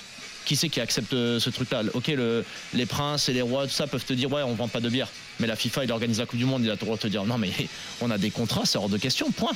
Qui 0.47 0.55
c'est 0.55 0.69
qui 0.69 0.79
accepte 0.79 1.11
euh, 1.11 1.41
ce 1.41 1.49
truc-là? 1.49 1.81
Ok, 1.93 2.07
le- 2.07 2.45
les 2.73 2.85
princes 2.85 3.27
et 3.27 3.33
les 3.33 3.41
rois, 3.41 3.67
tout 3.67 3.73
ça 3.73 3.85
peuvent 3.85 4.05
te 4.05 4.13
dire 4.13 4.31
ouais, 4.31 4.43
on 4.43 4.53
vend 4.53 4.69
pas 4.69 4.79
de 4.79 4.87
bière. 4.89 5.09
Mais 5.41 5.45
la 5.47 5.57
FIFA, 5.57 5.83
il 5.83 5.91
organise 5.91 6.19
la 6.19 6.25
Coupe 6.25 6.39
du 6.39 6.45
Monde, 6.45 6.63
il 6.63 6.69
a 6.69 6.73
le 6.73 6.79
droit 6.79 6.95
de 6.95 7.01
te 7.01 7.07
dire 7.09 7.25
non, 7.25 7.37
mais 7.37 7.51
on 8.01 8.09
a 8.11 8.17
des 8.17 8.31
contrats, 8.31 8.65
c'est 8.65 8.77
hors 8.77 8.87
de 8.87 8.97
question. 8.97 9.29
Point. 9.31 9.51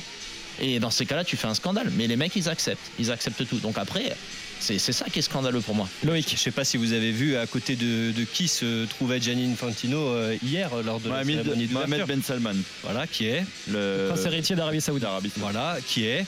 Et 0.60 0.78
dans 0.80 0.90
ces 0.90 1.06
cas-là, 1.06 1.24
tu 1.24 1.38
fais 1.38 1.46
un 1.48 1.54
scandale. 1.54 1.90
Mais 1.96 2.06
les 2.06 2.16
mecs, 2.16 2.36
ils 2.36 2.46
acceptent. 2.50 2.90
Ils 2.98 3.10
acceptent 3.10 3.48
tout. 3.48 3.56
Donc 3.60 3.78
après, 3.78 4.14
c'est 4.60 4.78
c'est 4.78 4.92
ça 4.92 5.06
qui 5.10 5.20
est 5.20 5.22
scandaleux 5.22 5.62
pour 5.62 5.74
moi. 5.74 5.88
Loïc. 6.04 6.30
Je 6.36 6.36
sais 6.38 6.50
pas 6.50 6.62
si 6.64 6.76
vous 6.76 6.92
avez 6.92 7.10
vu 7.10 7.36
à 7.36 7.46
côté 7.46 7.74
de, 7.74 8.12
de 8.12 8.24
qui 8.24 8.46
se 8.48 8.84
trouvait 8.84 9.18
Gianni 9.18 9.50
Infantino 9.50 9.96
euh, 10.10 10.36
hier 10.42 10.70
euh, 10.74 10.82
lors 10.82 11.00
de 11.00 11.08
la 11.08 11.14
Mohamed, 11.14 11.36
cérémonie 11.44 11.68
Mohamed 11.68 11.90
d'ouverture. 12.02 12.06
Ben 12.06 12.22
Salman, 12.22 12.60
Voilà 12.82 13.06
qui 13.06 13.24
est, 13.28 13.44
le 13.70 14.08
Prince 14.12 14.26
héritier 14.26 14.54
d'Arabie 14.56 14.82
Saoudite. 14.82 15.02
d'Arabie 15.04 15.30
Saoudite. 15.30 15.40
voilà 15.42 15.78
qui 15.86 16.04
est. 16.04 16.26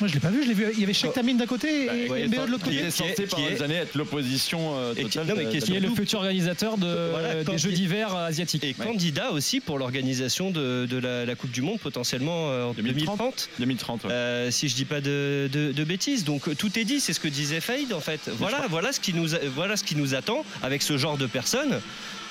Moi 0.00 0.08
je 0.08 0.14
l'ai 0.14 0.20
pas 0.20 0.30
vu, 0.30 0.42
je 0.42 0.48
l'ai 0.48 0.54
vu. 0.54 0.66
Il 0.74 0.80
y 0.80 0.84
avait 0.84 0.92
Sheikh 0.92 1.12
Tamim 1.12 1.34
d'un 1.36 1.46
côté 1.46 1.84
et 1.86 2.10
Ouais, 2.10 2.26
de 2.28 2.36
l'autre 2.50 2.64
côté. 2.64 2.76
Qui 2.76 2.82
est- 2.82 2.90
censé 2.90 3.26
par 3.26 3.38
les 3.40 3.62
années 3.62 3.76
être 3.76 3.94
l'opposition 3.94 4.74
euh, 4.76 4.92
Et 4.96 5.04
qui- 5.04 5.10
totale. 5.18 5.38
est 5.40 5.44
de- 5.60 5.64
Qui 5.64 5.76
est 5.76 5.80
le 5.80 5.90
futur 5.90 6.18
organisateur 6.18 6.76
de, 6.78 7.10
Voilà, 7.10 7.44
des 7.44 7.58
Jeux 7.58 7.70
d'hiver 7.70 8.14
asiatiques. 8.14 8.64
Et 8.64 8.74
candidat 8.74 9.30
aussi 9.30 9.60
pour 9.60 9.78
l'organisation 9.78 10.50
de, 10.50 10.86
de 10.86 10.96
la, 10.98 11.24
la 11.24 11.34
Coupe 11.36 11.52
du 11.52 11.62
Monde 11.62 11.78
potentiellement 11.78 12.50
euh, 12.50 12.64
en 12.64 12.72
2030. 12.72 13.18
2030. 13.18 13.48
2030. 13.58 14.04
ouais. 14.04 14.10
Euh, 14.12 14.50
si 14.50 14.68
je 14.68 14.74
dis 14.74 14.84
pas 14.84 15.00
de, 15.00 15.48
de- 15.52 15.72
de 15.72 15.84
bêtises. 15.84 16.24
Donc 16.24 16.48
euh, 16.48 16.54
tout 16.54 16.76
est 16.78 16.84
dit, 16.84 16.98
c'est 17.00 17.12
ce 17.12 17.20
que 17.20 17.28
disait 17.28 17.60
Faïd 17.60 17.92
en 17.92 18.00
fait. 18.00 18.20
Voilà, 18.38 18.66
voilà 18.68 18.92
ce 18.92 18.98
qui 19.00 19.12
nous, 19.14 19.34
a- 19.34 19.38
voilà 19.54 19.76
ce 19.76 19.84
qui 19.84 19.94
nous 19.96 20.14
attend 20.14 20.44
avec 20.62 20.82
ce 20.82 20.96
genre 20.98 21.16
de 21.16 21.26
personnes. 21.26 21.80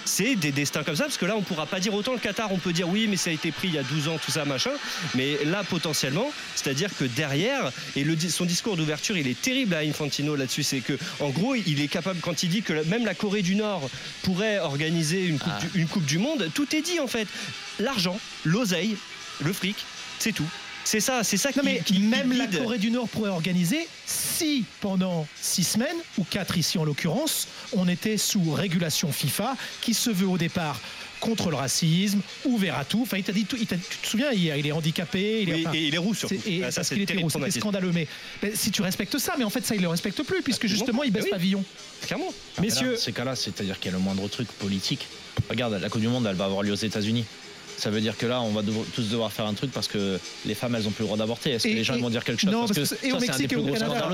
C'est 0.05 0.35
des 0.35 0.51
destins 0.51 0.83
comme 0.83 0.97
ça, 0.97 1.05
parce 1.05 1.17
que 1.17 1.25
là, 1.25 1.33
on 1.37 1.41
pourra 1.41 1.65
pas 1.65 1.79
dire 1.79 1.93
autant 1.93 2.11
le 2.11 2.19
Qatar, 2.19 2.51
on 2.51 2.57
peut 2.57 2.73
dire 2.73 2.89
oui, 2.89 3.07
mais 3.09 3.15
ça 3.15 3.29
a 3.29 3.33
été 3.33 3.53
pris 3.53 3.69
il 3.69 3.73
y 3.75 3.77
a 3.77 3.83
12 3.83 4.09
ans, 4.09 4.17
tout 4.21 4.31
ça, 4.31 4.43
machin. 4.43 4.71
Mais 5.15 5.37
là, 5.45 5.63
potentiellement, 5.63 6.29
c'est-à-dire 6.55 6.89
que 6.99 7.05
derrière, 7.05 7.52
et 7.95 8.03
le, 8.03 8.17
son 8.19 8.45
discours 8.45 8.77
d'ouverture, 8.77 9.17
il 9.17 9.27
est 9.27 9.39
terrible 9.41 9.73
à 9.73 9.79
Infantino 9.79 10.35
là-dessus, 10.35 10.63
c'est 10.63 10.79
que, 10.79 10.97
en 11.19 11.29
gros, 11.29 11.55
il 11.55 11.81
est 11.81 11.87
capable, 11.87 12.19
quand 12.21 12.43
il 12.43 12.49
dit 12.49 12.61
que 12.61 12.73
même 12.85 13.05
la 13.05 13.13
Corée 13.13 13.41
du 13.41 13.55
Nord 13.55 13.89
pourrait 14.23 14.59
organiser 14.59 15.25
une 15.25 15.39
coupe, 15.39 15.53
Ah. 15.55 15.59
du, 15.61 15.81
une 15.81 15.87
coupe 15.87 16.05
du 16.05 16.17
Monde, 16.17 16.49
tout 16.53 16.75
est 16.75 16.81
dit 16.81 16.99
en 16.99 17.07
fait. 17.07 17.27
L'argent, 17.79 18.19
l'oseille, 18.45 18.95
le 19.43 19.51
fric, 19.53 19.75
c'est 20.19 20.31
tout. 20.31 20.47
C'est 20.85 20.99
ça, 20.99 21.23
c'est 21.23 21.37
ça 21.37 21.49
Non 21.55 21.61
qui, 21.61 21.65
mais 21.65 21.79
qui- 21.79 21.93
qui 21.95 21.99
même 21.99 22.33
la. 22.33 22.47
Corée 22.47 22.77
du 22.77 22.91
Nord 22.91 23.07
pourrait 23.09 23.29
organiser 23.29 23.87
si 24.05 24.65
pendant 24.81 25.25
six 25.41 25.63
semaines, 25.63 25.95
ou 26.17 26.23
quatre 26.23 26.57
ici 26.57 26.77
en 26.77 26.83
l'occurrence, 26.83 27.47
on 27.71 27.87
était 27.87 28.17
sous 28.17 28.51
régulation 28.51 29.11
FIFA 29.11 29.55
qui 29.81 29.93
se 29.93 30.09
veut 30.09 30.27
au 30.27 30.37
départ 30.37 30.79
contre 31.21 31.49
le 31.49 31.55
racisme, 31.55 32.19
ouvert 32.43 32.77
à 32.77 32.83
tout. 32.83 32.99
Enfin, 33.03 33.15
il 33.17 33.23
t'a 33.23 33.31
dit 33.31 33.45
tout. 33.45 33.55
il 33.57 33.65
t'a- 33.65 33.77
tu 33.77 33.97
te 33.97 34.07
souviens, 34.07 34.31
il, 34.33 34.41
il 34.57 34.67
est 34.67 34.71
handicapé, 34.73 35.43
il 35.43 35.49
est, 35.49 35.61
Et, 35.61 35.65
enfin, 35.67 35.77
et 35.77 35.87
il 35.87 35.95
est 35.95 35.97
roux 35.97 36.13
surtout. 36.13 36.35
c'est- 36.43 36.51
et 36.51 36.63
Ah, 36.65 36.69
ça, 36.69 36.75
parce 36.81 36.89
c'est 36.89 36.95
qu'il 36.95 37.03
était 37.03 37.15
roux, 37.15 37.29
c'était 37.29 37.49
scandaleux. 37.51 37.93
Mais, 37.93 38.07
si 38.55 38.71
tu 38.71 38.81
respectes 38.81 39.17
ça, 39.19 39.35
mais 39.37 39.45
en 39.45 39.49
fait, 39.49 39.65
ça, 39.65 39.73
il 39.73 39.81
le 39.81 39.87
respecte 39.87 40.21
plus, 40.23 40.41
puisque 40.41 40.65
Absolument. 40.65 40.85
justement, 40.85 41.03
il 41.03 41.11
baisse 41.11 41.23
Oui. 41.23 41.29
pavillon. 41.31 41.63
Clairement. 42.01 42.33
Là, 42.57 42.61
Messieurs, 42.63 42.91
dans 42.95 42.99
ces 42.99 43.13
cas-là, 43.13 43.35
c'est-à-dire 43.37 43.79
qu'il 43.79 43.91
y 43.91 43.93
a 43.93 43.97
le 43.97 44.03
moindre 44.03 44.27
truc 44.27 44.49
politique. 44.49 45.07
Regarde, 45.49 45.79
la 45.81 45.87
Coupe 45.89 46.01
du 46.01 46.09
Monde, 46.09 46.27
elle 46.29 46.35
va 46.35 46.43
avoir 46.45 46.61
lieu 46.61 46.73
aux 46.73 46.75
États-Unis. 46.75 47.23
Ça 47.77 47.89
veut 47.89 48.01
dire 48.01 48.17
que 48.17 48.25
là, 48.25 48.41
on 48.41 48.49
va 48.51 48.61
devoir- 48.61 48.85
tous 48.95 49.09
devoir 49.09 49.31
faire 49.31 49.45
un 49.45 49.53
truc 49.53 49.71
parce 49.71 49.87
que 49.87 50.19
les 50.45 50.55
femmes, 50.55 50.75
elles 50.75 50.87
ont 50.87 50.91
plus 50.91 51.03
le 51.03 51.07
droit 51.07 51.17
d'avorter. 51.17 51.51
Est-ce 51.51 51.63
que 51.65 51.69
Et- 51.69 51.75
les 51.75 51.83
gens 51.83 51.95
et- 51.95 52.01
vont 52.01 52.09
dire 52.09 52.23
quelque 52.23 52.39
chose 52.41 52.51
non, 52.51 52.59
parce 52.65 52.73
parce 52.77 52.89
que 52.91 52.95
que- 52.95 53.05
et 53.07 53.11
au 53.11 53.19
ça, 53.19 53.25
c'est 53.25 53.31
un 53.31 53.33
des 53.37 53.43
Mexique 53.43 53.43
et 53.43 53.47
plus 53.47 53.57
au 53.57 53.63
gros 53.65 53.73
Canada. 53.73 54.07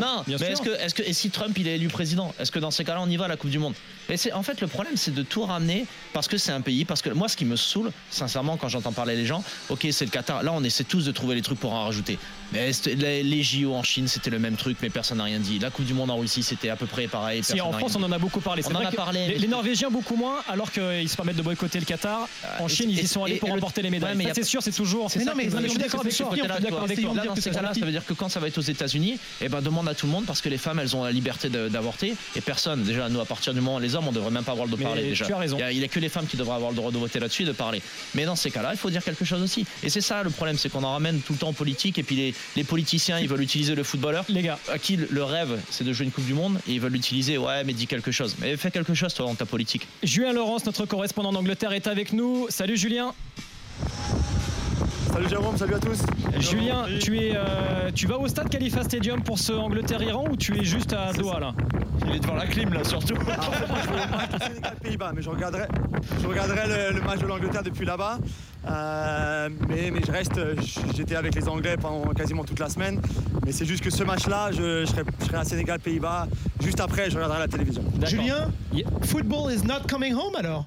Non, 0.00 0.22
Bien 0.26 0.36
mais 0.40 0.46
sûr. 0.46 0.52
est-ce 0.52 0.62
que, 0.62 0.70
est-ce 0.84 0.94
que, 0.94 1.02
et 1.02 1.12
si 1.12 1.30
Trump 1.30 1.56
il 1.58 1.68
est 1.68 1.74
élu 1.76 1.88
président, 1.88 2.34
est-ce 2.38 2.50
que 2.50 2.58
dans 2.58 2.70
ces 2.70 2.84
cas-là, 2.84 3.00
on 3.02 3.08
y 3.10 3.16
va 3.16 3.26
à 3.26 3.28
la 3.28 3.36
Coupe 3.36 3.50
du 3.50 3.58
Monde? 3.58 3.74
Mais 4.08 4.16
c'est 4.16 4.32
en 4.32 4.42
fait 4.42 4.60
le 4.60 4.66
problème, 4.66 4.94
c'est 4.96 5.14
de 5.14 5.22
tout 5.22 5.42
ramener 5.44 5.86
parce 6.12 6.28
que 6.28 6.38
c'est 6.38 6.52
un 6.52 6.60
pays. 6.60 6.84
Parce 6.84 7.02
que 7.02 7.10
moi, 7.10 7.28
ce 7.28 7.36
qui 7.36 7.44
me 7.44 7.56
saoule, 7.56 7.90
sincèrement, 8.10 8.56
quand 8.56 8.68
j'entends 8.68 8.92
parler 8.92 9.16
les 9.16 9.26
gens, 9.26 9.44
ok, 9.68 9.86
c'est 9.90 10.04
le 10.04 10.10
Qatar. 10.10 10.42
Là, 10.42 10.52
on 10.54 10.62
essaie 10.64 10.84
tous 10.84 11.04
de 11.04 11.12
trouver 11.12 11.34
les 11.34 11.42
trucs 11.42 11.60
pour 11.60 11.72
en 11.72 11.84
rajouter. 11.84 12.18
Mais 12.52 12.70
les, 12.86 13.22
les 13.22 13.42
JO 13.42 13.74
en 13.74 13.82
Chine, 13.82 14.08
c'était 14.08 14.30
le 14.30 14.38
même 14.38 14.56
truc, 14.56 14.78
mais 14.80 14.88
personne 14.90 15.18
n'a 15.18 15.24
rien 15.24 15.38
dit. 15.38 15.58
La 15.58 15.70
Coupe 15.70 15.84
du 15.84 15.94
Monde 15.94 16.10
en 16.10 16.16
Russie, 16.16 16.42
c'était 16.42 16.70
à 16.70 16.76
peu 16.76 16.86
près 16.86 17.06
pareil. 17.06 17.42
si 17.44 17.60
en 17.60 17.72
France 17.72 17.96
on 17.96 18.02
en 18.02 18.12
a 18.12 18.18
beaucoup 18.18 18.40
parlé. 18.40 18.62
C'est 18.62 18.72
On 18.72 18.76
en 18.76 18.84
a 18.84 18.90
parlé, 18.92 19.36
Les, 19.38 19.48
Norvégiens 19.48 19.90
beaucoup 19.90 20.16
moins, 20.16 20.36
alors 20.48 20.70
qu'ils 20.70 21.08
se 21.08 21.16
permettent 21.16 21.36
de 21.36 21.42
boycotter 21.42 21.78
le 21.80 21.84
Qatar. 21.84 22.28
En 22.58 22.66
et- 22.66 22.70
Chine, 22.78 22.90
ils 22.90 23.00
y 23.00 23.06
sont 23.08 23.24
allés 23.24 23.36
pour 23.36 23.48
remporter 23.50 23.82
les 23.82 23.90
médailles. 23.90 24.16
Mais 24.16 24.32
c'est 24.34 24.42
sûr, 24.44 24.62
c'est 24.62 24.72
toujours. 24.72 25.10
Mais 25.16 25.24
non, 25.24 25.32
mais 25.36 25.44
je 25.44 25.68
suis 25.68 25.78
d'accord 25.78 26.00
avec 26.00 26.14
toi. 26.16 27.24
dans 27.24 27.34
ces 27.36 27.50
cas-là, 27.50 27.72
ça 27.74 27.84
veut 27.84 27.90
dire 27.92 28.04
que 28.04 28.12
quand 28.14 28.28
ça 28.28 28.40
va 28.40 28.48
être 28.48 28.58
aux 28.58 28.62
États-Unis, 28.62 29.18
eh 29.40 29.48
ben 29.48 29.60
demande 29.60 29.88
à 29.88 29.94
tout 29.94 30.06
le 30.06 30.12
monde 30.12 30.24
parce 30.26 30.40
que 30.40 30.48
les 30.48 30.58
femmes 30.58 30.78
elles 30.78 30.94
ont 30.96 31.04
la 31.04 31.10
liberté 31.12 31.48
d'avorter 31.48 32.14
et 32.36 32.40
personne. 32.40 32.82
Déjà 32.84 33.08
nous 33.08 33.20
à 33.20 33.24
partir 33.24 33.54
du 33.54 33.60
moment 33.60 33.78
les 33.78 33.94
hommes 33.94 34.06
on 34.08 34.12
devrait 34.12 34.30
même 34.30 34.44
pas 34.44 34.52
avoir 34.52 34.66
le 34.66 34.70
droit 34.72 34.80
de 34.82 34.84
parler 34.88 35.08
déjà. 35.08 35.26
tu 35.26 35.32
as 35.32 35.38
raison. 35.38 35.58
Il 35.70 35.78
y 35.78 35.84
a, 35.84 35.88
que 35.88 36.00
les 36.00 36.08
femmes 36.08 36.26
qui 36.26 36.36
devraient 36.36 36.54
avoir 36.56 36.70
le 36.70 36.76
droit 36.76 36.90
de 36.90 36.98
voter 36.98 37.18
là-dessus 37.18 37.42
et 37.42 37.46
de 37.46 37.52
parler. 37.52 37.80
Mais 38.14 38.24
dans 38.24 38.36
ces 38.36 38.50
cas-là, 38.50 38.70
il 38.72 38.78
faut 38.78 38.90
dire 38.90 39.02
quelque 39.02 39.24
chose 39.24 39.42
aussi. 39.42 39.64
Et 39.82 39.88
c'est 39.90 40.00
ça 40.00 40.22
le 40.22 40.30
problème, 40.30 40.56
c'est 40.58 40.68
qu'on 40.70 40.84
en 40.84 40.92
ramène 40.92 41.20
tout 41.20 41.32
le 41.32 41.38
temps 41.38 41.48
en 41.48 41.52
politique 41.52 41.98
et 41.98 42.02
puis 42.02 42.16
les, 42.16 42.34
les 42.56 42.64
politiciens 42.64 43.18
ils 43.18 43.28
veulent 43.28 43.42
utiliser 43.42 43.74
le 43.74 43.82
footballeur 43.82 44.24
Les 44.28 44.42
gars, 44.42 44.58
à 44.70 44.78
qui 44.78 44.96
le- 44.96 45.08
le 45.10 45.24
rêve 45.24 45.58
c'est 45.70 45.84
de 45.84 45.92
jouer 45.92 46.04
une 46.06 46.12
Coupe 46.12 46.26
du 46.26 46.34
Monde 46.34 46.58
et 46.68 46.72
ils 46.74 46.80
veulent 46.80 46.92
l'utiliser. 46.92 47.38
Ouais, 47.38 47.64
mais 47.64 47.72
dis 47.72 47.86
quelque 47.86 48.10
chose. 48.12 48.36
Mais 48.40 48.56
fais 48.56 48.70
quelque 48.70 48.94
chose 48.94 49.14
toi 49.14 49.26
dans 49.26 49.34
ta 49.34 49.46
politique. 49.46 49.86
Julien 50.02 50.32
Laurence, 50.32 50.64
notre 50.66 50.84
correspondant 50.86 51.32
d'Angleterre, 51.32 51.72
est 51.72 51.86
avec 51.86 52.12
nous. 52.12 52.46
Salut 52.50 52.67
Julien. 52.76 53.12
Salut 55.12 55.28
Jérôme, 55.28 55.56
salut 55.56 55.74
à 55.74 55.78
tous. 55.78 55.98
Julien, 56.38 56.84
tu, 57.00 57.18
es, 57.18 57.32
euh, 57.34 57.90
tu 57.94 58.06
vas 58.06 58.18
au 58.18 58.28
stade 58.28 58.48
Khalifa 58.50 58.84
Stadium 58.84 59.22
pour 59.22 59.38
ce 59.38 59.52
Angleterre-Iran 59.52 60.26
ou 60.30 60.36
tu 60.36 60.56
es 60.56 60.64
juste 60.64 60.92
à 60.92 61.12
Doha 61.12 61.40
là 61.40 61.54
Il 62.06 62.14
est 62.14 62.20
devant 62.20 62.34
la 62.36 62.46
clim 62.46 62.72
là 62.72 62.84
surtout. 62.84 63.14
Sénégal-Pays-Bas, 64.40 65.12
mais 65.16 65.22
je 65.22 65.30
regarderai, 65.30 65.66
je 66.22 66.26
regarderai 66.26 66.90
le, 66.92 66.98
le 66.98 67.02
match 67.04 67.18
de 67.20 67.26
l'Angleterre 67.26 67.62
depuis 67.64 67.84
là-bas. 67.84 68.18
Euh, 68.70 69.48
mais, 69.68 69.90
mais 69.90 70.00
je 70.06 70.12
reste, 70.12 70.38
j'étais 70.94 71.16
avec 71.16 71.34
les 71.34 71.48
Anglais 71.48 71.76
pendant 71.80 72.12
quasiment 72.12 72.44
toute 72.44 72.60
la 72.60 72.68
semaine. 72.68 73.00
Mais 73.44 73.50
c'est 73.52 73.64
juste 73.64 73.82
que 73.82 73.90
ce 73.90 74.04
match-là, 74.04 74.50
je, 74.52 74.80
je 74.82 74.84
serai, 74.86 75.02
je 75.20 75.24
serai 75.26 75.38
à 75.38 75.44
Sénégal-Pays-Bas. 75.44 76.28
Juste 76.60 76.78
après, 76.80 77.10
je 77.10 77.16
regarderai 77.16 77.40
la 77.40 77.48
télévision. 77.48 77.82
Julien, 78.04 78.50
Yeah. 78.72 78.86
football 79.02 79.50
is 79.50 79.64
not 79.64 79.88
coming 79.90 80.12
home 80.14 80.36
alors 80.36 80.66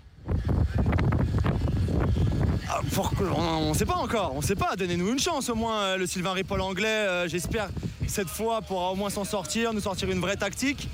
On 3.37 3.69
ne 3.69 3.73
sait 3.73 3.85
pas 3.85 3.95
encore, 3.95 4.33
on 4.35 4.41
sait 4.41 4.55
pas. 4.55 4.75
Donnez-nous 4.75 5.11
une 5.11 5.19
chance 5.19 5.49
au 5.49 5.55
moins. 5.55 5.81
euh, 5.81 5.97
Le 5.97 6.07
Sylvain 6.07 6.33
Ripoll 6.33 6.61
anglais, 6.61 6.87
euh, 6.87 7.27
j'espère 7.27 7.69
cette 8.07 8.29
fois 8.29 8.61
pourra 8.61 8.91
au 8.91 8.95
moins 8.95 9.09
s'en 9.09 9.23
sortir, 9.23 9.73
nous 9.73 9.79
sortir 9.81 10.09
une 10.11 10.19
vraie 10.19 10.35
tactique. 10.35 10.89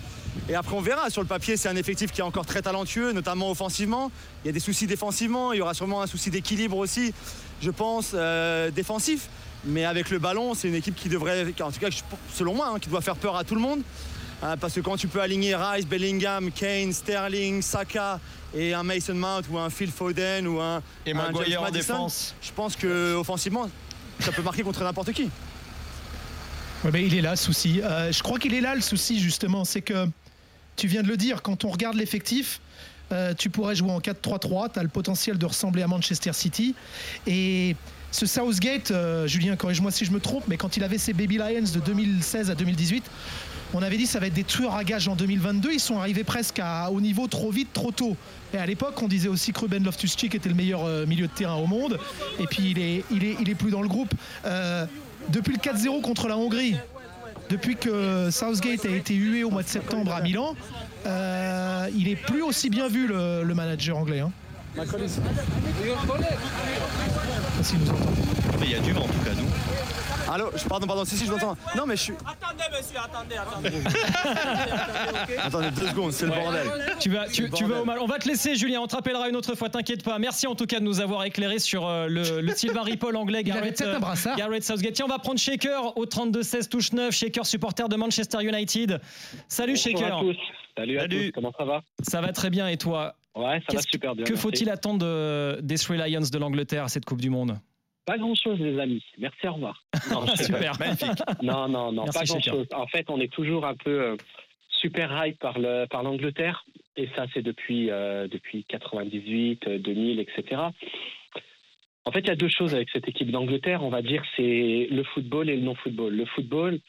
Et 0.49 0.55
après 0.55 0.75
on 0.75 0.81
verra. 0.81 1.09
Sur 1.09 1.21
le 1.21 1.27
papier, 1.27 1.57
c'est 1.57 1.67
un 1.69 1.75
effectif 1.75 2.11
qui 2.11 2.21
est 2.21 2.23
encore 2.23 2.45
très 2.45 2.61
talentueux, 2.61 3.11
notamment 3.11 3.49
offensivement. 3.49 4.11
Il 4.43 4.47
y 4.47 4.49
a 4.49 4.53
des 4.53 4.59
soucis 4.59 4.87
défensivement. 4.87 5.51
Il 5.53 5.57
y 5.57 5.61
aura 5.61 5.73
sûrement 5.73 6.01
un 6.01 6.07
souci 6.07 6.29
d'équilibre 6.29 6.77
aussi, 6.77 7.13
je 7.61 7.71
pense, 7.71 8.11
euh, 8.13 8.69
défensif. 8.71 9.29
Mais 9.65 9.85
avec 9.85 10.11
le 10.11 10.19
ballon, 10.19 10.53
c'est 10.53 10.67
une 10.67 10.75
équipe 10.75 10.95
qui 10.95 11.09
devrait, 11.09 11.45
en 11.61 11.71
tout 11.71 11.79
cas 11.79 11.89
selon 12.33 12.53
moi, 12.53 12.71
hein, 12.73 12.79
qui 12.79 12.89
doit 12.89 13.01
faire 13.01 13.15
peur 13.15 13.35
à 13.35 13.43
tout 13.43 13.55
le 13.55 13.61
monde. 13.61 13.81
Euh, 14.43 14.55
parce 14.55 14.73
que 14.73 14.81
quand 14.81 14.97
tu 14.97 15.07
peux 15.07 15.21
aligner 15.21 15.55
Rice, 15.55 15.87
Bellingham, 15.87 16.51
Kane, 16.51 16.93
Sterling, 16.93 17.61
Saka 17.61 18.19
et 18.55 18.73
un 18.73 18.83
Mason 18.83 19.15
Mount 19.15 19.41
ou 19.49 19.57
un 19.57 19.69
Phil 19.69 19.91
Foden 19.91 20.47
ou 20.47 20.59
un, 20.61 20.81
Et 21.05 21.11
un 21.11 21.15
Maguire 21.15 21.45
James 21.47 21.57
en 21.57 21.61
Maddison, 21.63 21.93
défense. 21.93 22.35
je 22.41 22.51
pense 22.51 22.75
que 22.75 23.15
offensivement, 23.15 23.69
ça 24.19 24.31
peut 24.31 24.43
marquer 24.43 24.61
contre 24.63 24.83
n'importe 24.83 25.11
qui. 25.11 25.29
Ouais, 26.83 26.91
mais 26.93 27.05
il 27.05 27.15
est 27.15 27.21
là 27.21 27.31
le 27.31 27.37
souci. 27.37 27.81
Euh, 27.81 28.11
je 28.11 28.21
crois 28.21 28.37
qu'il 28.37 28.53
est 28.53 28.61
là 28.61 28.75
le 28.75 28.81
souci 28.81 29.19
justement, 29.19 29.65
c'est 29.65 29.81
que 29.81 30.07
tu 30.75 30.87
viens 30.87 31.01
de 31.01 31.07
le 31.07 31.17
dire, 31.17 31.41
quand 31.41 31.65
on 31.65 31.69
regarde 31.69 31.95
l'effectif, 31.95 32.61
euh, 33.11 33.33
tu 33.33 33.49
pourrais 33.49 33.75
jouer 33.75 33.91
en 33.91 33.99
4-3-3, 33.99 34.73
tu 34.73 34.79
as 34.79 34.83
le 34.83 34.89
potentiel 34.89 35.37
de 35.37 35.45
ressembler 35.45 35.81
à 35.81 35.87
Manchester 35.87 36.33
City. 36.33 36.75
Et 37.25 37.75
ce 38.11 38.25
Southgate, 38.25 38.91
euh, 38.91 39.27
Julien, 39.27 39.55
corrige-moi 39.55 39.91
si 39.91 40.05
je 40.05 40.11
me 40.11 40.19
trompe, 40.19 40.43
mais 40.47 40.57
quand 40.57 40.77
il 40.77 40.83
avait 40.83 40.97
ses 40.97 41.13
Baby 41.13 41.37
Lions 41.37 41.71
de 41.73 41.79
2016 41.79 42.51
à 42.51 42.55
2018, 42.55 43.03
on 43.73 43.81
avait 43.81 43.97
dit 43.97 44.07
ça 44.07 44.19
va 44.19 44.27
être 44.27 44.33
des 44.33 44.43
tueurs 44.43 44.75
à 44.75 44.83
gages 44.83 45.07
en 45.07 45.15
2022. 45.15 45.73
Ils 45.73 45.79
sont 45.79 45.97
arrivés 45.97 46.23
presque 46.23 46.59
à, 46.59 46.89
au 46.91 47.01
niveau 47.01 47.27
trop 47.27 47.51
vite, 47.51 47.73
trop 47.73 47.91
tôt. 47.91 48.15
Et 48.53 48.57
à 48.57 48.65
l'époque, 48.65 49.01
on 49.01 49.07
disait 49.07 49.27
aussi 49.27 49.51
que 49.51 49.59
Ruben 49.59 49.83
Loftus-Cheek 49.83 50.35
était 50.35 50.49
le 50.49 50.55
meilleur 50.55 50.85
euh, 50.85 51.05
milieu 51.05 51.27
de 51.27 51.31
terrain 51.31 51.55
au 51.55 51.67
monde. 51.67 51.99
Et 52.39 52.45
puis 52.45 52.71
il 52.71 52.79
est, 52.79 53.03
il 53.11 53.23
est, 53.23 53.35
il 53.41 53.49
est 53.49 53.55
plus 53.55 53.71
dans 53.71 53.81
le 53.81 53.87
groupe. 53.87 54.13
Euh, 54.45 54.85
depuis 55.29 55.53
le 55.53 55.59
4-0 55.59 56.01
contre 56.01 56.27
la 56.27 56.37
Hongrie, 56.37 56.75
depuis 57.49 57.75
que 57.75 58.29
Southgate 58.31 58.85
a 58.85 58.89
été 58.89 59.13
hué 59.13 59.43
au 59.43 59.49
mois 59.49 59.63
de 59.63 59.67
septembre 59.67 60.13
à 60.13 60.21
Milan, 60.21 60.55
euh, 61.05 61.87
il 61.95 62.07
est 62.07 62.15
plus 62.15 62.41
aussi 62.41 62.69
bien 62.69 62.87
vu 62.87 63.07
le, 63.07 63.43
le 63.43 63.53
manager 63.53 63.97
anglais. 63.97 64.19
Hein. 64.19 64.31
Je 64.77 64.81
sais 64.81 65.21
pas 65.21 65.29
s'il 67.63 67.79
nous 67.79 67.89
entend. 67.89 68.11
Mais 68.59 68.67
il 68.67 68.71
y 68.71 68.75
a 68.75 68.79
du 68.79 68.93
vent 68.93 69.01
en 69.01 69.07
tout 69.07 69.19
cas, 69.25 69.31
nous. 69.35 69.47
Allô, 70.29 70.49
je, 70.55 70.67
pardon, 70.67 70.87
pardon, 70.87 71.05
si, 71.05 71.15
si, 71.15 71.25
je 71.25 71.31
vous 71.31 71.37
entends. 71.37 71.57
Non, 71.75 71.85
mais 71.85 71.95
je 71.95 72.03
suis. 72.03 72.13
Attendez, 72.25 72.63
monsieur, 72.75 72.97
attendez, 72.99 73.35
attendez. 73.37 73.69
Attendez 75.43 75.71
deux 75.71 75.87
secondes, 75.87 76.11
c'est 76.11 76.25
le 76.25 76.31
bordel. 76.31 76.67
Tu 76.99 77.09
vas, 77.09 77.27
tu, 77.27 77.45
vas 77.65 77.81
au 77.81 77.85
mal. 77.85 77.99
On 77.99 78.07
va 78.07 78.19
te 78.19 78.27
laisser, 78.27 78.55
Julien. 78.55 78.81
On 78.81 78.87
te 78.87 78.95
rappellera 78.95 79.29
une 79.29 79.35
autre 79.35 79.55
fois. 79.55 79.69
T'inquiète 79.69 80.03
pas. 80.03 80.19
Merci 80.19 80.47
en 80.47 80.55
tout 80.55 80.65
cas 80.65 80.79
de 80.79 80.85
nous 80.85 80.99
avoir 80.99 81.23
éclairé 81.23 81.59
sur 81.59 81.87
euh, 81.87 82.07
le, 82.07 82.41
le 82.41 82.55
Sylvain 82.55 82.83
Ripoll 82.83 83.15
anglais. 83.15 83.43
Garrett, 83.47 83.77
peut-être 83.77 84.03
un 84.03 84.31
euh. 84.31 84.35
Garrett 84.35 84.63
Southgate. 84.63 84.93
Tiens, 84.93 85.05
on 85.05 85.11
va 85.11 85.19
prendre 85.19 85.39
Shaker 85.39 85.95
au 85.97 86.05
32-16 86.05 86.67
touche 86.67 86.91
9. 86.91 87.13
Shaker, 87.13 87.45
supporter 87.45 87.87
de 87.87 87.95
Manchester 87.95 88.39
United. 88.41 88.99
Salut 89.47 89.77
Shaker. 89.77 90.09
Bonjour 90.11 90.31
à 90.31 90.33
tous. 90.33 90.39
Salut, 90.77 90.97
à 90.97 91.01
Salut. 91.01 91.25
tous. 91.27 91.31
Comment 91.33 91.53
ça 91.57 91.65
va? 91.65 91.81
Ça 92.01 92.21
va 92.21 92.33
très 92.33 92.49
bien. 92.49 92.67
Et 92.67 92.77
toi? 92.77 93.15
Ouais, 93.35 93.61
ça 93.69 93.77
va 93.77 93.81
super 93.81 94.15
bien. 94.15 94.25
Que 94.25 94.35
faut-il 94.35 94.69
attendre 94.69 94.99
de- 94.99 95.59
des 95.61 95.77
Three 95.77 95.97
Lions 95.97 96.21
de 96.31 96.37
l'Angleterre 96.37 96.83
à 96.83 96.89
cette 96.89 97.05
Coupe 97.05 97.21
du 97.21 97.29
Monde? 97.29 97.57
Pas 98.07 98.17
grand-chose, 98.17 98.57
les 98.59 98.79
amis. 98.79 99.03
Merci, 99.19 99.47
au 99.47 99.53
revoir. 99.53 99.83
Non, 100.11 100.25
Super. 100.35 100.71
Non, 101.43 101.67
non, 101.67 101.91
non, 101.91 102.03
Merci, 102.05 102.19
pas 102.19 102.25
grand-chose. 102.25 102.67
En 102.73 102.87
fait, 102.87 103.09
on 103.09 103.19
est 103.19 103.31
toujours 103.31 103.65
un 103.65 103.75
peu 103.75 104.01
euh, 104.01 104.15
super 104.69 105.11
hype 105.25 105.37
par 105.39 105.59
le 105.59 105.85
par 105.87 106.03
l'Angleterre, 106.03 106.65
et 106.95 107.09
ça, 107.15 107.25
c'est 107.33 107.41
depuis 107.41 107.91
euh, 107.91 108.27
depuis 108.29 108.63
98, 108.63 109.67
euh, 109.67 109.79
2000, 109.79 110.19
etc. 110.21 110.61
En 112.05 112.11
fait, 112.11 112.19
il 112.21 112.27
y 112.27 112.31
a 112.31 112.35
deux 112.37 112.47
choses 112.47 112.73
avec 112.73 112.89
cette 112.91 113.09
équipe 113.09 113.29
d'Angleterre. 113.31 113.83
On 113.83 113.89
va 113.89 114.01
dire 114.01 114.23
c'est 114.37 114.87
le 114.89 115.03
football 115.03 115.49
et 115.49 115.57
le 115.57 115.63
non-football. 115.63 116.15
Le 116.15 116.25
football, 116.25 116.79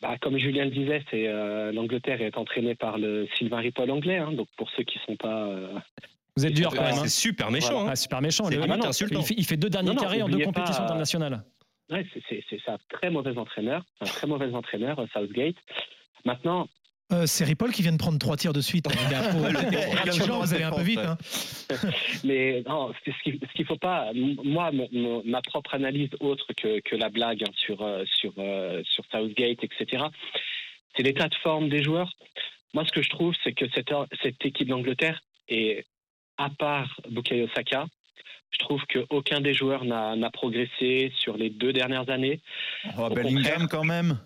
bah, 0.00 0.16
comme 0.20 0.38
Julien 0.38 0.66
le 0.66 0.70
disait, 0.70 1.02
c'est 1.10 1.26
euh, 1.26 1.72
l'Angleterre 1.72 2.22
est 2.22 2.38
entraînée 2.38 2.76
par 2.76 2.96
le 2.98 3.26
Sylvain 3.34 3.58
Ripoll 3.58 3.90
anglais. 3.90 4.18
hein. 4.18 4.30
donc 4.30 4.46
pour 4.56 4.70
ceux 4.70 4.84
qui 4.84 5.00
sont 5.04 5.16
pas 5.16 5.48
euh, 5.48 5.72
Vous 6.38 6.46
êtes 6.46 6.54
dur 6.54 6.70
quand 6.74 6.82
même. 6.82 6.94
hein. 6.94 7.00
C'est 7.02 7.08
super 7.08 7.50
méchant. 7.50 7.86
hein. 7.86 7.90
Ah, 7.92 7.96
super 7.96 8.20
méchant. 8.20 8.44
C'est 8.44 8.56
Le- 8.56 8.62
limite 8.62 8.84
il, 9.10 9.22
fait, 9.24 9.34
il 9.36 9.44
fait 9.44 9.56
deux 9.56 9.70
derniers 9.70 9.88
Non, 9.88 9.94
non, 9.94 10.00
carrés 10.02 10.22
en 10.22 10.28
deux 10.28 10.44
compétitions 10.44 10.78
pas, 10.78 10.84
internationales. 10.84 11.42
Ouais, 11.90 12.06
c'est- 12.28 12.44
un 12.68 12.76
très 12.90 13.08
mauvais 13.10 13.36
entraîneur, 13.38 13.82
un 14.00 14.04
très 14.06 14.26
mauvais 14.26 14.52
entraîneur, 14.52 14.98
euh, 14.98 15.06
Southgate. 15.12 15.54
Maintenant, 16.24 16.68
Euh, 17.10 17.24
c'est 17.24 17.44
Ripoll 17.44 17.72
qui 17.72 17.80
vient 17.80 17.92
de 17.92 17.96
prendre 17.96 18.18
trois 18.18 18.36
tirs 18.36 18.52
de 18.52 18.60
suite. 18.60 18.86
hein, 18.86 18.90
vous 19.32 19.44
allez 20.54 20.62
un 20.64 20.70
peu 20.70 20.82
vite. 20.82 20.98
hein. 20.98 21.16
mais 22.24 22.62
non, 22.68 22.92
ce 23.06 23.10
qu'il 23.22 23.38
qu'il 23.40 23.64
faut 23.64 23.78
pas, 23.78 24.10
moi, 24.44 24.70
mon- 24.72 24.88
mon- 24.92 25.22
ma 25.24 25.40
propre 25.40 25.74
analyse 25.74 26.10
autre 26.20 26.46
que, 26.56 26.80
que 26.80 26.96
la 26.96 27.08
blague 27.08 27.42
hein, 27.42 27.52
sur 27.56 27.80
euh, 27.82 28.04
sur 28.20 28.32
euh, 28.38 28.82
sur 28.84 29.04
Southgate, 29.10 29.64
etc. 29.64 30.04
C'est 30.96 31.02
l'état 31.02 31.28
de 31.28 31.34
forme 31.36 31.68
des 31.70 31.82
joueurs. 31.82 32.12
Moi, 32.74 32.84
ce 32.86 32.92
que 32.92 33.00
je 33.02 33.08
trouve, 33.08 33.34
c'est 33.42 33.52
que 33.54 33.64
cette 33.74 33.88
cette 34.22 34.44
équipe 34.44 34.68
d'Angleterre 34.68 35.22
est 35.48 35.86
à 36.38 36.48
part 36.50 36.88
Bukayo 37.10 37.48
Saka. 37.54 37.86
Je 38.50 38.58
trouve 38.58 38.80
qu'aucun 38.86 39.40
des 39.40 39.52
joueurs 39.52 39.84
n'a 39.84 40.30
progressé 40.30 41.12
sur 41.18 41.36
les 41.36 41.50
deux 41.50 41.72
dernières 41.72 42.08
années. 42.08 42.40
Oh, 42.98 43.08
Bellingham 43.10 43.68
quand 43.68 43.84
même. 43.84 44.18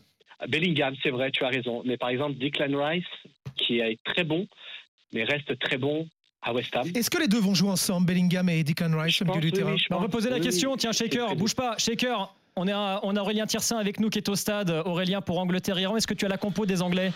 Bellingham, 0.48 0.94
c'est 1.02 1.10
vrai, 1.10 1.30
tu 1.30 1.44
as 1.44 1.48
raison. 1.48 1.82
Mais 1.84 1.96
par 1.96 2.08
exemple, 2.10 2.38
Declan 2.38 2.76
Rice, 2.84 3.04
qui 3.56 3.80
est 3.80 3.98
très 4.04 4.24
bon, 4.24 4.46
mais 5.12 5.24
reste 5.24 5.58
très 5.58 5.78
bon 5.78 6.08
à 6.40 6.52
West 6.52 6.74
Ham. 6.76 6.88
Est-ce 6.94 7.10
que 7.10 7.18
les 7.20 7.28
deux 7.28 7.40
vont 7.40 7.54
jouer 7.54 7.70
ensemble, 7.70 8.06
Bellingham 8.06 8.48
et 8.48 8.62
Declan 8.64 8.96
Rice, 9.00 9.16
Je 9.18 9.24
au 9.24 9.26
milieu 9.28 9.40
du 9.40 9.46
oui, 9.48 9.52
terrain 9.52 9.76
on 9.90 10.00
va 10.00 10.08
poser 10.08 10.30
la 10.30 10.36
Oui, 10.36 10.42
question. 10.42 10.76
Tiens, 10.76 10.92
Shaker, 10.92 11.34
bouge 11.36 11.54
pas. 11.54 11.76
Shaker, 11.78 12.34
on, 12.56 12.66
est 12.66 12.72
à- 12.72 13.00
on 13.02 13.14
a 13.16 13.20
Aurélien 13.20 13.46
Tiersin 13.46 13.78
avec 13.78 14.00
nous 14.00 14.08
qui 14.10 14.18
est 14.18 14.28
au 14.28 14.34
stade. 14.34 14.70
Aurélien 14.84 15.20
pour 15.20 15.38
Angleterre-Iran. 15.38 15.96
Est-ce 15.96 16.06
que 16.06 16.14
tu 16.14 16.24
as 16.26 16.28
la 16.28 16.38
compo 16.38 16.66
des 16.66 16.82
Anglais? 16.82 17.12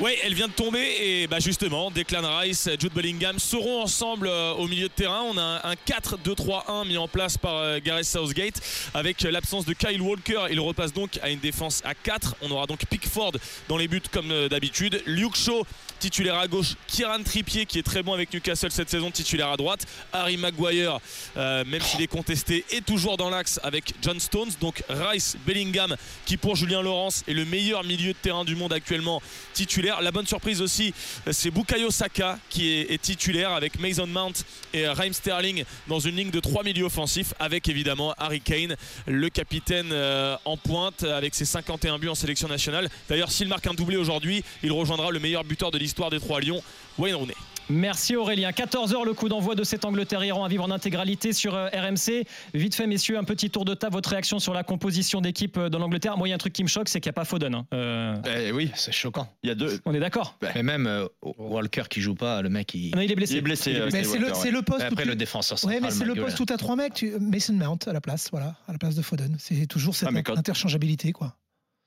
Oui, 0.00 0.10
elle 0.24 0.34
vient 0.34 0.48
de 0.48 0.52
tomber 0.52 0.80
et 1.00 1.28
bah 1.28 1.38
justement, 1.38 1.88
Declan 1.88 2.38
Rice, 2.40 2.68
Jude 2.80 2.92
Bellingham 2.92 3.38
seront 3.38 3.80
ensemble 3.80 4.26
euh, 4.26 4.52
au 4.54 4.66
milieu 4.66 4.88
de 4.88 4.92
terrain. 4.92 5.22
On 5.22 5.38
a 5.38 5.60
un, 5.62 5.70
un 5.70 5.74
4-2-3-1 5.74 6.88
mis 6.88 6.96
en 6.96 7.06
place 7.06 7.38
par 7.38 7.54
euh, 7.58 7.78
Gareth 7.82 8.04
Southgate 8.04 8.60
avec 8.92 9.22
l'absence 9.22 9.64
de 9.64 9.72
Kyle 9.72 10.02
Walker. 10.02 10.46
Il 10.50 10.58
repasse 10.58 10.92
donc 10.92 11.20
à 11.22 11.30
une 11.30 11.38
défense 11.38 11.80
à 11.84 11.94
4. 11.94 12.34
On 12.42 12.50
aura 12.50 12.66
donc 12.66 12.84
Pickford 12.86 13.34
dans 13.68 13.76
les 13.76 13.86
buts 13.86 14.02
comme 14.10 14.32
euh, 14.32 14.48
d'habitude. 14.48 15.00
Luke 15.06 15.36
Shaw 15.36 15.64
titulaire 16.00 16.38
à 16.38 16.48
gauche, 16.48 16.74
Kieran 16.86 17.22
Trippier 17.22 17.64
qui 17.64 17.78
est 17.78 17.82
très 17.82 18.02
bon 18.02 18.12
avec 18.12 18.32
Newcastle 18.34 18.70
cette 18.70 18.90
saison 18.90 19.10
titulaire 19.10 19.48
à 19.48 19.56
droite, 19.56 19.86
Harry 20.12 20.36
Maguire 20.36 20.98
euh, 21.36 21.64
même 21.64 21.80
s'il 21.80 22.02
est 22.02 22.08
contesté 22.08 22.64
est 22.70 22.84
toujours 22.84 23.16
dans 23.16 23.30
l'axe 23.30 23.58
avec 23.62 23.94
John 24.02 24.20
Stones, 24.20 24.50
donc 24.60 24.82
Rice, 24.90 25.36
Bellingham 25.46 25.96
qui 26.26 26.36
pour 26.36 26.56
Julien 26.56 26.82
Laurence 26.82 27.24
est 27.26 27.32
le 27.32 27.46
meilleur 27.46 27.84
milieu 27.84 28.12
de 28.12 28.18
terrain 28.18 28.44
du 28.44 28.54
monde 28.54 28.72
actuellement 28.72 29.22
titulaire. 29.54 29.83
La 30.00 30.10
bonne 30.10 30.26
surprise 30.26 30.62
aussi 30.62 30.94
c'est 31.30 31.50
Bukayo 31.50 31.90
Saka 31.90 32.38
qui 32.48 32.72
est, 32.72 33.00
titulaire 33.02 33.50
avec 33.52 33.78
Mason 33.78 34.06
Mount 34.06 34.32
et 34.72 34.86
Raheem 34.86 35.12
Sterling 35.12 35.64
dans 35.88 36.00
une 36.00 36.16
ligne 36.16 36.30
de 36.30 36.40
trois 36.40 36.62
milieux 36.62 36.84
offensifs 36.84 37.34
avec 37.38 37.68
évidemment 37.68 38.14
Harry 38.16 38.40
Kane, 38.40 38.76
le 39.06 39.28
capitaine 39.28 39.90
euh, 39.92 40.36
en 40.44 40.56
pointe 40.56 41.02
avec 41.02 41.34
ses 41.34 41.44
51 41.44 41.98
buts 41.98 42.08
en 42.08 42.14
sélection 42.14 42.48
nationale. 42.48 42.88
D'ailleurs 43.08 43.30
s'il 43.30 43.48
marque 43.48 43.66
un 43.66 43.74
doublé 43.74 43.96
aujourd'hui, 43.96 44.42
il 44.62 44.72
rejoindra 44.72 45.10
le 45.10 45.20
meilleur 45.20 45.44
buteur 45.44 45.70
de 45.70 45.78
l'histoire 45.78 46.10
des 46.10 46.20
Trois 46.20 46.40
Lions, 46.40 46.62
Wayne 46.98 47.16
Rooney. 47.16 47.34
Merci 47.70 48.14
Aurélien. 48.14 48.50
14h 48.50 49.06
le 49.06 49.14
coup 49.14 49.28
d'envoi 49.30 49.54
de 49.54 49.64
cette 49.64 49.84
Angleterre-Iran 49.86 50.44
à 50.44 50.48
vivre 50.48 50.64
en 50.64 50.70
intégralité 50.70 51.32
sur 51.32 51.54
euh, 51.54 51.68
RMC. 51.68 52.24
Vite 52.52 52.74
fait 52.74 52.86
messieurs, 52.86 53.16
un 53.16 53.24
petit 53.24 53.48
tour 53.50 53.64
de 53.64 53.72
table, 53.74 53.94
votre 53.94 54.10
réaction 54.10 54.38
sur 54.38 54.52
la 54.52 54.62
composition 54.64 55.22
d'équipe 55.22 55.56
euh, 55.56 55.70
dans 55.70 55.78
l'Angleterre? 55.78 56.18
Moi 56.18 56.28
il 56.28 56.30
y 56.30 56.32
a 56.32 56.34
un 56.34 56.38
truc 56.38 56.52
qui 56.52 56.62
me 56.62 56.68
choque, 56.68 56.88
c'est 56.90 57.00
qu'il 57.00 57.08
n'y 57.08 57.14
a 57.14 57.20
pas 57.20 57.24
Foden. 57.24 57.54
hein. 57.54 57.66
Euh, 57.72 58.16
Eh 58.46 58.52
oui, 58.52 58.70
c'est 58.74 58.92
choquant. 58.92 59.28
Il 59.42 59.48
y 59.48 59.50
a 59.50 59.54
deux. 59.54 59.80
on 59.86 59.94
est 59.94 60.00
d'accord? 60.00 60.36
Mais 60.54 60.62
même 60.62 60.86
euh, 60.86 61.06
Walker 61.38 61.84
qui 61.88 62.00
joue 62.02 62.14
pas, 62.14 62.42
le 62.42 62.50
mec 62.50 62.74
il. 62.74 62.94
Non, 62.94 63.00
il 63.00 63.10
est 63.10 63.14
blessé. 63.14 63.34
Il 63.34 63.38
est 63.38 63.40
blessé. 63.42 63.72
Mais 63.92 64.04
c'est 64.04 64.50
le, 64.50 64.60
poste. 64.62 64.82
Après 64.82 65.02
tu- 65.04 65.08
le 65.08 65.16
défenseur 65.16 65.58
Ouais, 65.64 65.80
mais 65.80 65.90
c'est 65.90 66.04
le 66.04 66.14
poste 66.14 66.38
où 66.40 66.44
tu 66.44 66.52
as 66.52 66.58
trois 66.58 66.76
mecs. 66.76 66.94
Tu... 66.94 67.12
Mason 67.18 67.54
Mount 67.54 67.78
à 67.86 67.92
la 67.94 68.00
place, 68.02 68.28
voilà, 68.30 68.56
à 68.68 68.72
la 68.72 68.78
place 68.78 68.94
de 68.94 69.02
Foden. 69.02 69.36
C'est 69.38 69.66
toujours 69.66 69.94
cette 69.94 70.10
Ah, 70.14 70.22
quand- 70.22 70.36
interchangeabilité, 70.36 71.12
quoi. 71.12 71.34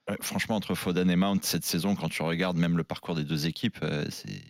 Ouais, 0.09 0.17
Franchement, 0.21 0.55
entre 0.55 0.73
Foden 0.73 1.09
et 1.11 1.15
Mount 1.15 1.39
cette 1.43 1.65
saison, 1.65 1.95
quand 1.95 2.09
tu 2.09 2.23
regardes 2.23 2.57
même 2.57 2.77
le 2.77 2.83
parcours 2.83 3.13
des 3.13 3.23
deux 3.23 3.45
équipes, 3.45 3.77
euh, 3.83 4.05
c'est. 4.09 4.41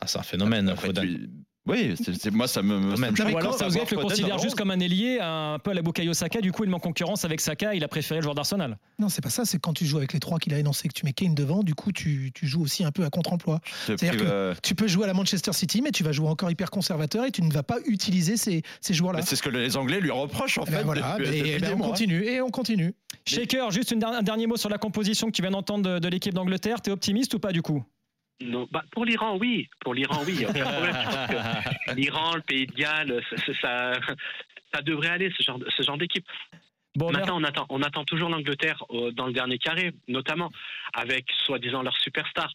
Ah, 0.00 0.06
c'est 0.06 0.18
un 0.18 0.22
phénomène, 0.22 0.68
Après, 0.68 0.92
tu- 0.92 1.30
Oui, 1.68 1.96
c'est- 2.00 2.14
c'est- 2.14 2.30
moi 2.30 2.46
ça 2.46 2.62
me. 2.62 2.94
ça 2.94 3.10
me 3.10 3.32
Ou 3.32 3.38
alors 3.38 3.58
Southgate 3.58 3.90
le 3.90 3.96
considère 3.96 4.38
juste 4.38 4.54
comme 4.54 4.70
un 4.70 4.78
ailier, 4.78 5.18
un 5.20 5.58
peu 5.58 5.72
à 5.72 5.74
la 5.74 5.82
Bukayo 5.82 6.12
Saka. 6.14 6.40
Du 6.40 6.52
coup, 6.52 6.62
il 6.62 6.70
met 6.70 6.76
en 6.76 6.78
concurrence 6.78 7.24
avec 7.24 7.40
Saka. 7.40 7.74
Il 7.74 7.82
a 7.82 7.88
préféré 7.88 8.20
le 8.20 8.22
joueur 8.22 8.36
d'Arsenal. 8.36 8.78
Non, 9.00 9.08
c'est 9.08 9.20
pas 9.20 9.30
ça. 9.30 9.44
C'est 9.44 9.58
quand 9.58 9.72
tu 9.72 9.84
joues 9.84 9.96
avec 9.96 10.12
les 10.12 10.20
trois 10.20 10.38
qu'il 10.38 10.54
a 10.54 10.60
énoncés, 10.60 10.86
que 10.86 10.92
tu 10.92 11.04
mets 11.04 11.12
Kane 11.12 11.34
devant, 11.34 11.64
du 11.64 11.74
coup, 11.74 11.90
tu, 11.90 12.30
tu 12.32 12.46
joues 12.46 12.62
aussi 12.62 12.84
un 12.84 12.92
peu 12.92 13.04
à 13.04 13.10
contre-emploi. 13.10 13.58
C'est-à-dire 13.86 14.16
que- 14.16 14.22
euh, 14.24 14.54
Tu 14.62 14.76
peux 14.76 14.86
jouer 14.86 15.04
à 15.04 15.06
la 15.08 15.14
Manchester 15.14 15.52
City, 15.52 15.82
mais 15.82 15.90
tu 15.90 16.04
vas 16.04 16.12
jouer 16.12 16.28
encore 16.28 16.52
hyper 16.52 16.70
conservateur 16.70 17.24
et 17.24 17.32
tu 17.32 17.42
ne 17.42 17.52
vas 17.52 17.64
pas 17.64 17.78
utiliser 17.86 18.36
ces, 18.36 18.62
ces 18.80 18.94
joueurs-là. 18.94 19.22
C'est 19.22 19.34
ce 19.34 19.42
que 19.42 19.50
les 19.50 19.76
Anglais 19.76 19.98
lui 20.00 20.12
reprochent 20.12 20.58
en 20.58 20.64
Eh 20.68 20.70
ben 20.70 20.76
fait. 20.78 20.84
voilà, 20.84 21.16
depuis- 21.18 21.34
et- 21.34 21.38
depuis 21.38 21.50
et 21.50 21.54
des 21.54 21.60
ben 21.62 21.72
on 21.74 21.78
mois. 21.78 21.88
continue 21.88 22.22
et 22.22 22.40
on 22.40 22.50
continue. 22.50 22.94
Shaker, 23.24 23.72
juste 23.72 23.90
une 23.90 24.04
un 24.04 24.22
dernier 24.22 24.46
mot 24.46 24.56
sur 24.56 24.68
la 24.68 24.78
composition 24.78 25.26
que 25.26 25.32
tu 25.32 25.42
viens 25.42 25.50
d'entendre 25.50 25.94
de, 25.94 25.98
de 25.98 26.08
l'équipe 26.08 26.32
d'Angleterre. 26.32 26.80
T'es 26.80 26.92
optimiste 26.92 27.34
ou 27.34 27.40
pas 27.40 27.50
du 27.50 27.60
coup? 27.62 27.82
Non, 28.40 28.68
bah, 28.70 28.84
pour 28.92 29.04
l'Iran, 29.04 29.36
oui. 29.38 29.68
Pour 29.80 29.94
l'Iran, 29.94 30.22
oui. 30.26 30.44
L'Iran, 31.96 32.34
le 32.36 32.42
Pays 32.42 32.66
de 32.66 32.74
Galles, 32.74 33.22
ça, 33.62 33.92
devrait 34.82 35.08
aller, 35.08 35.32
ce 35.36 35.42
genre, 35.42 35.58
de- 35.58 35.68
ce 35.74 35.82
genre 35.82 35.96
d'équipe. 35.96 36.26
Bon, 36.96 37.10
Maintenant, 37.10 37.38
on 37.40 37.44
attend, 37.44 37.66
on 37.70 37.82
attend 37.82 38.04
toujours 38.04 38.28
l'Angleterre 38.30 38.82
euh, 38.90 39.10
dans 39.10 39.26
le 39.26 39.32
dernier 39.32 39.58
carré, 39.58 39.92
notamment 40.08 40.50
avec 40.94 41.26
soi-disant 41.44 41.82
leur 41.82 41.96
superstar. 41.98 42.52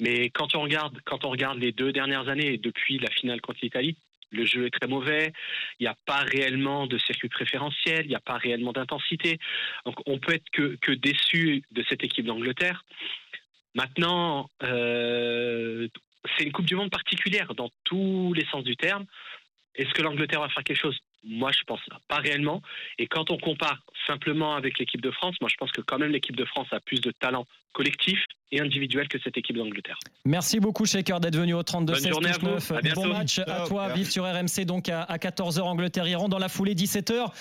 Mais 0.00 0.28
quand 0.30 0.54
on 0.54 0.60
regarde, 0.62 0.98
quand 1.04 1.24
on 1.24 1.30
regarde 1.30 1.58
les 1.58 1.72
deux 1.72 1.92
dernières 1.92 2.28
années 2.28 2.58
depuis 2.58 2.98
la 2.98 3.10
finale 3.10 3.40
contre 3.40 3.60
l'Italie, 3.62 3.96
le 4.30 4.44
jeu 4.44 4.66
est 4.66 4.70
très 4.70 4.88
mauvais. 4.88 5.32
Il 5.78 5.84
n'y 5.84 5.88
a 5.88 5.94
pas 6.04 6.18
réellement 6.18 6.86
de 6.86 6.98
circuit 6.98 7.28
préférentiel. 7.28 8.04
Il 8.04 8.08
n'y 8.08 8.14
a 8.14 8.20
pas 8.20 8.36
réellement 8.38 8.72
d'intensité. 8.72 9.38
Donc, 9.84 9.94
on 10.06 10.18
peut 10.18 10.32
être 10.34 10.50
que, 10.52 10.76
que 10.80 10.92
déçu 10.92 11.62
de 11.70 11.84
cette 11.88 12.02
équipe 12.04 12.26
d'Angleterre. 12.26 12.84
Maintenant, 13.76 14.48
euh, 14.62 15.86
c'est 16.36 16.44
une 16.44 16.52
Coupe 16.52 16.64
du 16.64 16.74
Monde 16.74 16.90
particulière 16.90 17.54
dans 17.54 17.68
tous 17.84 18.32
les 18.34 18.46
sens 18.46 18.64
du 18.64 18.74
terme. 18.74 19.04
Est-ce 19.74 19.92
que 19.92 20.00
l'Angleterre 20.00 20.40
va 20.40 20.48
faire 20.48 20.64
quelque 20.64 20.80
chose? 20.80 20.98
Moi, 21.22 21.52
je 21.52 21.62
pense 21.66 21.80
pas 22.08 22.16
réellement. 22.16 22.62
Et 22.98 23.06
quand 23.06 23.30
on 23.30 23.36
compare 23.36 23.82
simplement 24.06 24.54
avec 24.54 24.78
l'équipe 24.78 25.02
de 25.02 25.10
France, 25.10 25.34
moi, 25.42 25.50
je 25.52 25.56
pense 25.56 25.70
que 25.72 25.82
quand 25.82 25.98
même 25.98 26.10
l'équipe 26.10 26.36
de 26.36 26.44
France 26.46 26.68
a 26.70 26.80
plus 26.80 27.00
de 27.02 27.10
talent 27.10 27.46
collectif 27.74 28.18
et 28.52 28.60
individuel 28.60 29.08
que 29.08 29.18
cette 29.22 29.36
équipe 29.36 29.56
d'Angleterre. 29.56 29.98
Merci 30.24 30.60
beaucoup 30.60 30.86
Shaker 30.86 31.20
d'être 31.20 31.36
venu 31.36 31.52
au 31.52 31.62
32 31.62 31.92
Bonne 31.92 32.02
16 32.02 32.10
journée 32.10 32.30
à 32.30 32.38
vous. 32.38 32.46
9. 32.46 32.70
À 32.70 32.80
bientôt. 32.80 33.02
Bon 33.02 33.08
match 33.08 33.38
à 33.40 33.66
toi, 33.66 33.92
vive 33.92 34.08
sur 34.08 34.24
RMC 34.24 34.64
donc 34.64 34.88
à, 34.88 35.02
à 35.02 35.18
14h 35.18 35.60
Angleterre-Iran 35.60 36.28
dans 36.28 36.38
la 36.38 36.48
foulée 36.48 36.74
17h. 36.74 37.32